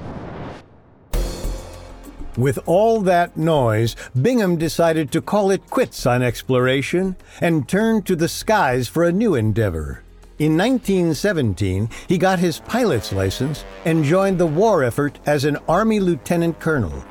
With 2.37 2.59
all 2.65 3.01
that 3.01 3.35
noise, 3.35 3.95
Bingham 4.19 4.55
decided 4.55 5.11
to 5.11 5.21
call 5.21 5.51
it 5.51 5.69
quits 5.69 6.05
on 6.05 6.21
exploration 6.21 7.17
and 7.41 7.67
turn 7.67 8.03
to 8.03 8.15
the 8.15 8.29
skies 8.29 8.87
for 8.87 9.03
a 9.03 9.11
new 9.11 9.35
endeavor. 9.35 10.01
In 10.39 10.57
1917, 10.57 11.89
he 12.07 12.17
got 12.17 12.39
his 12.39 12.61
pilot's 12.61 13.11
license 13.11 13.63
and 13.85 14.03
joined 14.03 14.39
the 14.39 14.47
war 14.47 14.83
effort 14.83 15.19
as 15.25 15.45
an 15.45 15.57
Army 15.67 15.99
lieutenant 15.99 16.59
colonel. 16.59 17.03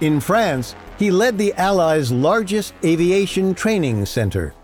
In 0.00 0.20
France, 0.20 0.76
he 0.98 1.10
led 1.10 1.38
the 1.38 1.54
Allies' 1.54 2.12
largest 2.12 2.74
aviation 2.84 3.54
training 3.54 4.04
center. 4.06 4.54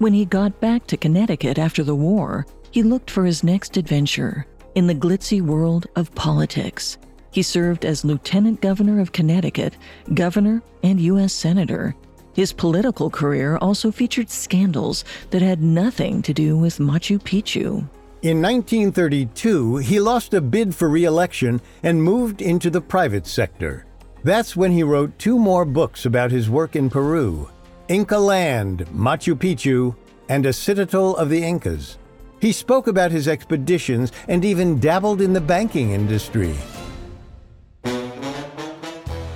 When 0.00 0.14
he 0.14 0.24
got 0.24 0.58
back 0.62 0.86
to 0.86 0.96
Connecticut 0.96 1.58
after 1.58 1.84
the 1.84 1.94
war, 1.94 2.46
he 2.70 2.82
looked 2.82 3.10
for 3.10 3.26
his 3.26 3.44
next 3.44 3.76
adventure 3.76 4.46
in 4.74 4.86
the 4.86 4.94
glitzy 4.94 5.42
world 5.42 5.88
of 5.94 6.14
politics. 6.14 6.96
He 7.32 7.42
served 7.42 7.84
as 7.84 8.02
Lieutenant 8.02 8.62
Governor 8.62 9.00
of 9.00 9.12
Connecticut, 9.12 9.76
Governor, 10.14 10.62
and 10.82 10.98
U.S. 11.02 11.34
Senator. 11.34 11.94
His 12.32 12.50
political 12.50 13.10
career 13.10 13.58
also 13.58 13.90
featured 13.90 14.30
scandals 14.30 15.04
that 15.32 15.42
had 15.42 15.62
nothing 15.62 16.22
to 16.22 16.32
do 16.32 16.56
with 16.56 16.78
Machu 16.78 17.18
Picchu. 17.18 17.86
In 18.22 18.40
1932, 18.40 19.76
he 19.76 20.00
lost 20.00 20.32
a 20.32 20.40
bid 20.40 20.74
for 20.74 20.88
re 20.88 21.04
election 21.04 21.60
and 21.82 22.02
moved 22.02 22.40
into 22.40 22.70
the 22.70 22.80
private 22.80 23.26
sector. 23.26 23.84
That's 24.24 24.56
when 24.56 24.72
he 24.72 24.82
wrote 24.82 25.18
two 25.18 25.38
more 25.38 25.66
books 25.66 26.06
about 26.06 26.30
his 26.30 26.48
work 26.48 26.74
in 26.74 26.88
Peru 26.88 27.50
Inca 27.90 28.16
Land, 28.16 28.86
Machu 28.94 29.34
Picchu, 29.34 29.96
and 30.28 30.46
A 30.46 30.52
Citadel 30.52 31.16
of 31.16 31.28
the 31.28 31.42
Incas. 31.42 31.98
He 32.40 32.52
spoke 32.52 32.86
about 32.86 33.10
his 33.10 33.26
expeditions 33.26 34.12
and 34.28 34.44
even 34.44 34.78
dabbled 34.78 35.20
in 35.20 35.32
the 35.32 35.40
banking 35.40 35.90
industry. 35.90 36.54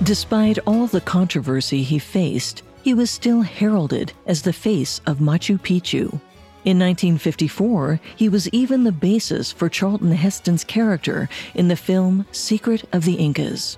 Despite 0.03 0.57
all 0.59 0.87
the 0.87 1.01
controversy 1.01 1.83
he 1.83 1.99
faced, 1.99 2.63
he 2.81 2.93
was 2.93 3.11
still 3.11 3.41
heralded 3.41 4.13
as 4.25 4.41
the 4.41 4.53
face 4.53 5.01
of 5.05 5.17
Machu 5.17 5.59
Picchu. 5.59 6.21
In 6.63 6.79
1954, 6.79 7.99
he 8.15 8.29
was 8.29 8.47
even 8.53 8.85
the 8.85 8.93
basis 8.93 9.51
for 9.51 9.67
Charlton 9.67 10.13
Heston's 10.13 10.63
character 10.63 11.27
in 11.55 11.67
the 11.67 11.75
film 11.75 12.25
Secret 12.31 12.87
of 12.93 13.03
the 13.03 13.15
Incas. 13.15 13.77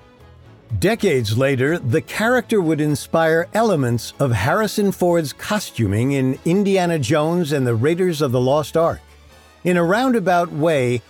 Decades 0.76 1.36
later, 1.36 1.78
the 1.78 2.02
character 2.02 2.60
would 2.60 2.80
inspire 2.80 3.48
elements 3.54 4.12
of 4.20 4.30
Harrison 4.30 4.92
Ford's 4.92 5.32
costuming 5.32 6.12
in 6.12 6.38
Indiana 6.44 6.98
Jones 6.98 7.52
and 7.52 7.66
the 7.66 7.74
Raiders 7.74 8.20
of 8.20 8.32
the 8.32 8.40
Lost 8.40 8.76
Ark. 8.76 9.00
In 9.64 9.76
a 9.76 9.82
roundabout 9.82 10.52
way, 10.52 11.02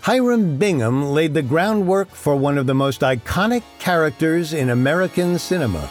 Hiram 0.00 0.56
Bingham 0.56 1.10
laid 1.10 1.34
the 1.34 1.42
groundwork 1.42 2.08
for 2.10 2.34
one 2.36 2.56
of 2.56 2.66
the 2.66 2.74
most 2.74 3.02
iconic 3.02 3.62
characters 3.78 4.54
in 4.54 4.70
American 4.70 5.38
cinema. 5.38 5.90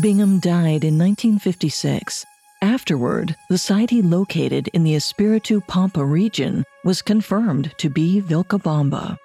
Bingham 0.00 0.38
died 0.38 0.84
in 0.84 0.98
1956. 0.98 2.24
Afterward, 2.62 3.34
the 3.48 3.58
site 3.58 3.90
he 3.90 4.02
located 4.02 4.68
in 4.68 4.84
the 4.84 4.94
Espiritu 4.94 5.60
Pampa 5.60 6.04
region 6.04 6.64
was 6.84 7.02
confirmed 7.02 7.72
to 7.78 7.88
be 7.88 8.20
Vilcabamba. 8.20 9.16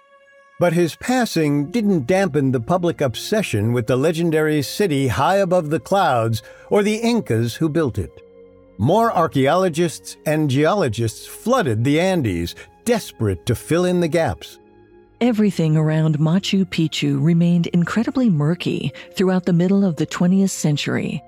But 0.61 0.73
his 0.73 0.95
passing 0.95 1.71
didn't 1.71 2.05
dampen 2.05 2.51
the 2.51 2.59
public 2.59 3.01
obsession 3.01 3.73
with 3.73 3.87
the 3.87 3.95
legendary 3.95 4.61
city 4.61 5.07
high 5.07 5.37
above 5.37 5.71
the 5.71 5.79
clouds 5.79 6.43
or 6.69 6.83
the 6.83 6.97
Incas 6.97 7.55
who 7.55 7.67
built 7.67 7.97
it. 7.97 8.11
More 8.77 9.11
archaeologists 9.11 10.17
and 10.27 10.51
geologists 10.51 11.25
flooded 11.25 11.83
the 11.83 11.99
Andes, 11.99 12.53
desperate 12.85 13.43
to 13.47 13.55
fill 13.55 13.85
in 13.85 14.01
the 14.01 14.07
gaps. 14.07 14.59
Everything 15.19 15.75
around 15.75 16.19
Machu 16.19 16.63
Picchu 16.65 17.19
remained 17.19 17.65
incredibly 17.73 18.29
murky 18.29 18.93
throughout 19.15 19.47
the 19.47 19.53
middle 19.53 19.83
of 19.83 19.95
the 19.95 20.05
20th 20.05 20.51
century, 20.51 21.23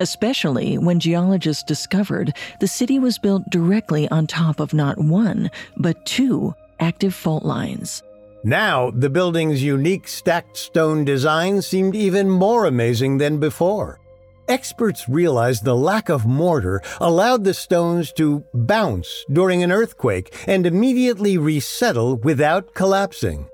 especially 0.00 0.76
when 0.76 1.00
geologists 1.00 1.62
discovered 1.62 2.36
the 2.60 2.68
city 2.68 2.98
was 2.98 3.18
built 3.18 3.48
directly 3.48 4.06
on 4.10 4.26
top 4.26 4.60
of 4.60 4.74
not 4.74 4.98
one, 4.98 5.50
but 5.78 6.04
two 6.04 6.54
active 6.80 7.14
fault 7.14 7.46
lines. 7.46 8.02
Now, 8.44 8.90
the 8.90 9.08
building's 9.08 9.62
unique 9.62 10.06
stacked 10.06 10.58
stone 10.58 11.06
design 11.06 11.62
seemed 11.62 11.96
even 11.96 12.28
more 12.28 12.66
amazing 12.66 13.16
than 13.16 13.40
before. 13.40 14.00
Experts 14.48 15.08
realized 15.08 15.64
the 15.64 15.74
lack 15.74 16.10
of 16.10 16.26
mortar 16.26 16.82
allowed 17.00 17.44
the 17.44 17.54
stones 17.54 18.12
to 18.12 18.44
bounce 18.52 19.24
during 19.32 19.62
an 19.62 19.72
earthquake 19.72 20.34
and 20.46 20.66
immediately 20.66 21.38
resettle 21.38 22.18
without 22.18 22.74
collapsing. 22.74 23.48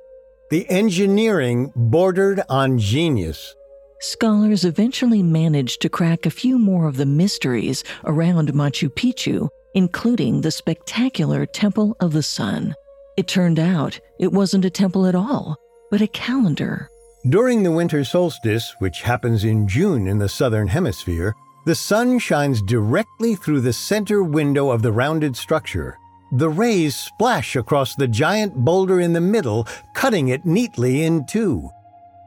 The 0.50 0.68
engineering 0.68 1.72
bordered 1.76 2.42
on 2.48 2.76
genius. 2.80 3.54
Scholars 4.00 4.64
eventually 4.64 5.22
managed 5.22 5.82
to 5.82 5.88
crack 5.88 6.26
a 6.26 6.30
few 6.30 6.58
more 6.58 6.88
of 6.88 6.96
the 6.96 7.06
mysteries 7.06 7.84
around 8.04 8.52
Machu 8.52 8.88
Picchu, 8.88 9.48
including 9.74 10.40
the 10.40 10.50
spectacular 10.50 11.46
Temple 11.46 11.96
of 12.00 12.12
the 12.12 12.24
Sun. 12.24 12.74
It 13.20 13.28
turned 13.28 13.58
out 13.58 14.00
it 14.18 14.32
wasn't 14.32 14.64
a 14.64 14.70
temple 14.70 15.04
at 15.04 15.14
all, 15.14 15.54
but 15.90 16.00
a 16.00 16.06
calendar. 16.06 16.88
During 17.28 17.62
the 17.62 17.70
winter 17.70 18.02
solstice, 18.02 18.74
which 18.78 19.02
happens 19.02 19.44
in 19.44 19.68
June 19.68 20.06
in 20.06 20.16
the 20.16 20.26
southern 20.26 20.68
hemisphere, 20.68 21.34
the 21.66 21.74
sun 21.74 22.18
shines 22.18 22.62
directly 22.62 23.34
through 23.34 23.60
the 23.60 23.74
center 23.74 24.22
window 24.22 24.70
of 24.70 24.80
the 24.80 24.90
rounded 24.90 25.36
structure. 25.36 25.98
The 26.32 26.48
rays 26.48 26.96
splash 26.96 27.56
across 27.56 27.94
the 27.94 28.08
giant 28.08 28.54
boulder 28.54 29.00
in 29.00 29.12
the 29.12 29.20
middle, 29.20 29.68
cutting 29.92 30.28
it 30.28 30.46
neatly 30.46 31.02
in 31.02 31.26
two. 31.26 31.68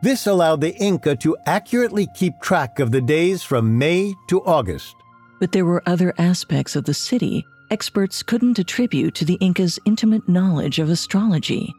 This 0.04 0.28
allowed 0.28 0.62
the 0.62 0.76
Inca 0.76 1.16
to 1.16 1.36
accurately 1.48 2.08
keep 2.14 2.40
track 2.40 2.78
of 2.78 2.92
the 2.92 3.02
days 3.02 3.42
from 3.42 3.80
May 3.80 4.14
to 4.28 4.46
August. 4.46 4.96
But 5.40 5.54
there 5.54 5.66
were 5.66 5.82
other 5.88 6.14
aspects 6.20 6.76
of 6.76 6.84
the 6.84 6.94
city 6.94 7.44
experts 7.72 8.24
couldn't 8.24 8.60
attribute 8.60 9.16
to 9.16 9.26
the 9.26 9.38
Incas' 9.42 9.80
intimate 9.86 10.28
knowledge 10.28 10.80
of 10.80 10.90
astrology. 10.90 11.74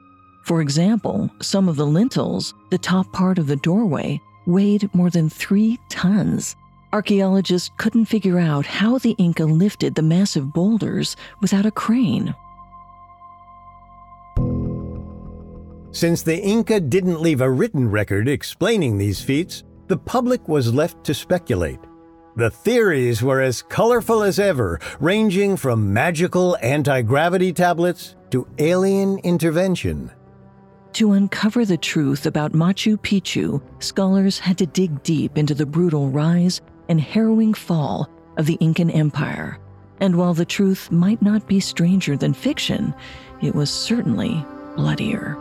For 0.44 0.60
example, 0.60 1.30
some 1.40 1.68
of 1.68 1.76
the 1.76 1.86
lintels, 1.86 2.54
the 2.70 2.78
top 2.78 3.10
part 3.12 3.38
of 3.38 3.46
the 3.46 3.56
doorway, 3.56 4.20
weighed 4.46 4.92
more 4.94 5.10
than 5.10 5.30
three 5.30 5.78
tons. 5.88 6.56
Archaeologists 6.92 7.70
couldn't 7.78 8.04
figure 8.04 8.38
out 8.38 8.66
how 8.66 8.98
the 8.98 9.16
Inca 9.18 9.44
lifted 9.44 9.94
the 9.94 10.02
massive 10.02 10.52
boulders 10.52 11.16
without 11.40 11.66
a 11.66 11.70
crane. 11.70 12.34
Since 15.90 16.22
the 16.22 16.40
Inca 16.40 16.80
didn't 16.80 17.22
leave 17.22 17.40
a 17.40 17.50
written 17.50 17.90
record 17.90 18.28
explaining 18.28 18.98
these 18.98 19.20
feats, 19.20 19.62
the 19.86 19.96
public 19.96 20.46
was 20.48 20.74
left 20.74 21.04
to 21.04 21.14
speculate. 21.14 21.78
The 22.36 22.50
theories 22.50 23.22
were 23.22 23.40
as 23.40 23.62
colorful 23.62 24.24
as 24.24 24.40
ever, 24.40 24.80
ranging 24.98 25.56
from 25.56 25.92
magical 25.92 26.56
anti 26.60 27.02
gravity 27.02 27.52
tablets 27.52 28.16
to 28.30 28.46
alien 28.58 29.18
intervention. 29.18 30.10
To 30.94 31.12
uncover 31.12 31.64
the 31.64 31.76
truth 31.76 32.26
about 32.26 32.52
Machu 32.52 32.96
Picchu, 32.96 33.62
scholars 33.80 34.38
had 34.38 34.58
to 34.58 34.66
dig 34.66 35.02
deep 35.04 35.38
into 35.38 35.54
the 35.54 35.66
brutal 35.66 36.08
rise 36.10 36.60
and 36.88 37.00
harrowing 37.00 37.54
fall 37.54 38.08
of 38.36 38.46
the 38.46 38.58
Incan 38.60 38.90
Empire. 38.90 39.58
And 40.00 40.16
while 40.16 40.34
the 40.34 40.44
truth 40.44 40.90
might 40.90 41.22
not 41.22 41.46
be 41.46 41.60
stranger 41.60 42.16
than 42.16 42.34
fiction, 42.34 42.92
it 43.42 43.54
was 43.54 43.70
certainly 43.70 44.44
bloodier. 44.74 45.38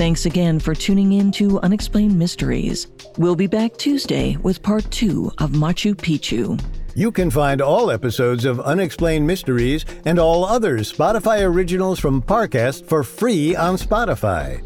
Thanks 0.00 0.24
again 0.24 0.58
for 0.58 0.74
tuning 0.74 1.12
in 1.12 1.30
to 1.32 1.60
Unexplained 1.60 2.18
Mysteries. 2.18 2.86
We'll 3.18 3.36
be 3.36 3.46
back 3.46 3.76
Tuesday 3.76 4.38
with 4.38 4.62
part 4.62 4.90
two 4.90 5.30
of 5.36 5.50
Machu 5.50 5.94
Picchu. 5.94 6.58
You 6.94 7.12
can 7.12 7.30
find 7.30 7.60
all 7.60 7.90
episodes 7.90 8.46
of 8.46 8.60
Unexplained 8.60 9.26
Mysteries 9.26 9.84
and 10.06 10.18
all 10.18 10.46
other 10.46 10.78
Spotify 10.78 11.42
originals 11.42 12.00
from 12.00 12.22
Parcast 12.22 12.86
for 12.86 13.04
free 13.04 13.54
on 13.54 13.76
Spotify. 13.76 14.62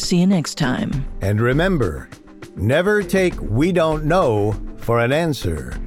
See 0.00 0.20
you 0.20 0.26
next 0.26 0.54
time. 0.54 1.04
And 1.20 1.42
remember, 1.42 2.08
never 2.56 3.02
take 3.02 3.38
We 3.42 3.72
Don't 3.72 4.06
Know 4.06 4.58
for 4.78 5.00
an 5.00 5.12
answer. 5.12 5.78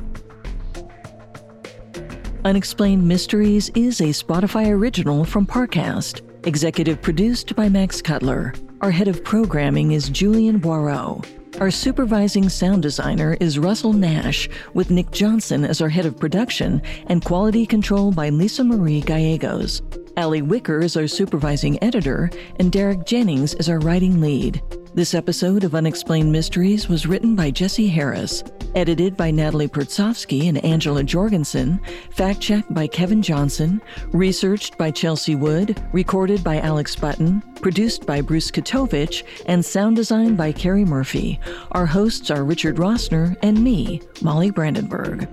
Unexplained 2.44 3.08
Mysteries 3.08 3.70
is 3.70 4.00
a 4.00 4.10
Spotify 4.10 4.70
original 4.70 5.26
from 5.26 5.48
Parcast, 5.48 6.22
executive 6.46 7.02
produced 7.02 7.56
by 7.56 7.68
Max 7.68 8.00
Cutler. 8.00 8.54
Our 8.82 8.92
head 8.92 9.08
of 9.08 9.24
programming 9.24 9.94
is 9.94 10.10
Julian 10.10 10.60
Boireau. 10.60 11.26
Our 11.62 11.72
supervising 11.72 12.50
sound 12.50 12.82
designer 12.82 13.38
is 13.40 13.58
Russell 13.58 13.94
Nash, 13.94 14.50
with 14.74 14.92
Nick 14.92 15.12
Johnson 15.12 15.64
as 15.64 15.80
our 15.80 15.88
head 15.88 16.06
of 16.06 16.20
production 16.20 16.82
and 17.08 17.24
quality 17.24 17.66
control 17.66 18.12
by 18.12 18.30
Lisa 18.30 18.66
Marie 18.66 19.00
Gallegos. 19.00 19.82
Ali 20.18 20.42
Wicker 20.42 20.80
is 20.80 20.96
our 20.96 21.08
supervising 21.08 21.82
editor, 21.84 22.30
and 22.58 22.72
Derek 22.72 23.06
Jennings 23.06 23.54
is 23.56 23.68
our 23.68 23.80
writing 23.80 24.22
lead. 24.22 24.62
This 24.94 25.14
episode 25.14 25.66
of 25.66 25.76
Unexplained 25.76 26.32
Mysteries 26.32 26.88
was 26.88 27.06
written 27.06 27.36
by 27.36 27.52
Jesse 27.52 27.88
Harris, 27.88 28.42
edited 28.76 29.18
by 29.18 29.30
Natalie 29.30 29.68
Pertsovsky 29.68 30.48
and 30.48 30.64
Angela 30.64 31.04
Jorgensen, 31.04 31.82
fact 32.12 32.40
checked 32.40 32.74
by 32.74 32.88
Kevin 32.88 33.22
Johnson, 33.22 33.82
researched 34.14 34.78
by 34.78 34.90
Chelsea 34.92 35.36
Wood, 35.36 35.84
recorded 35.92 36.46
by 36.46 36.62
Alex 36.62 36.96
Button, 36.96 37.42
produced 37.62 38.06
by 38.06 38.22
Bruce 38.22 38.50
Katovich, 38.50 39.24
and 39.48 39.66
sound 39.66 39.98
designed 39.98 40.38
by 40.38 40.54
Carrie 40.54 40.86
Murphy. 40.86 41.42
Our 41.74 41.86
hosts 41.86 42.32
are 42.32 42.46
Richard 42.46 42.78
Rossner 42.78 43.36
and 43.42 43.62
me, 43.62 44.02
Molly 44.22 44.50
Brandenburg. 44.50 45.28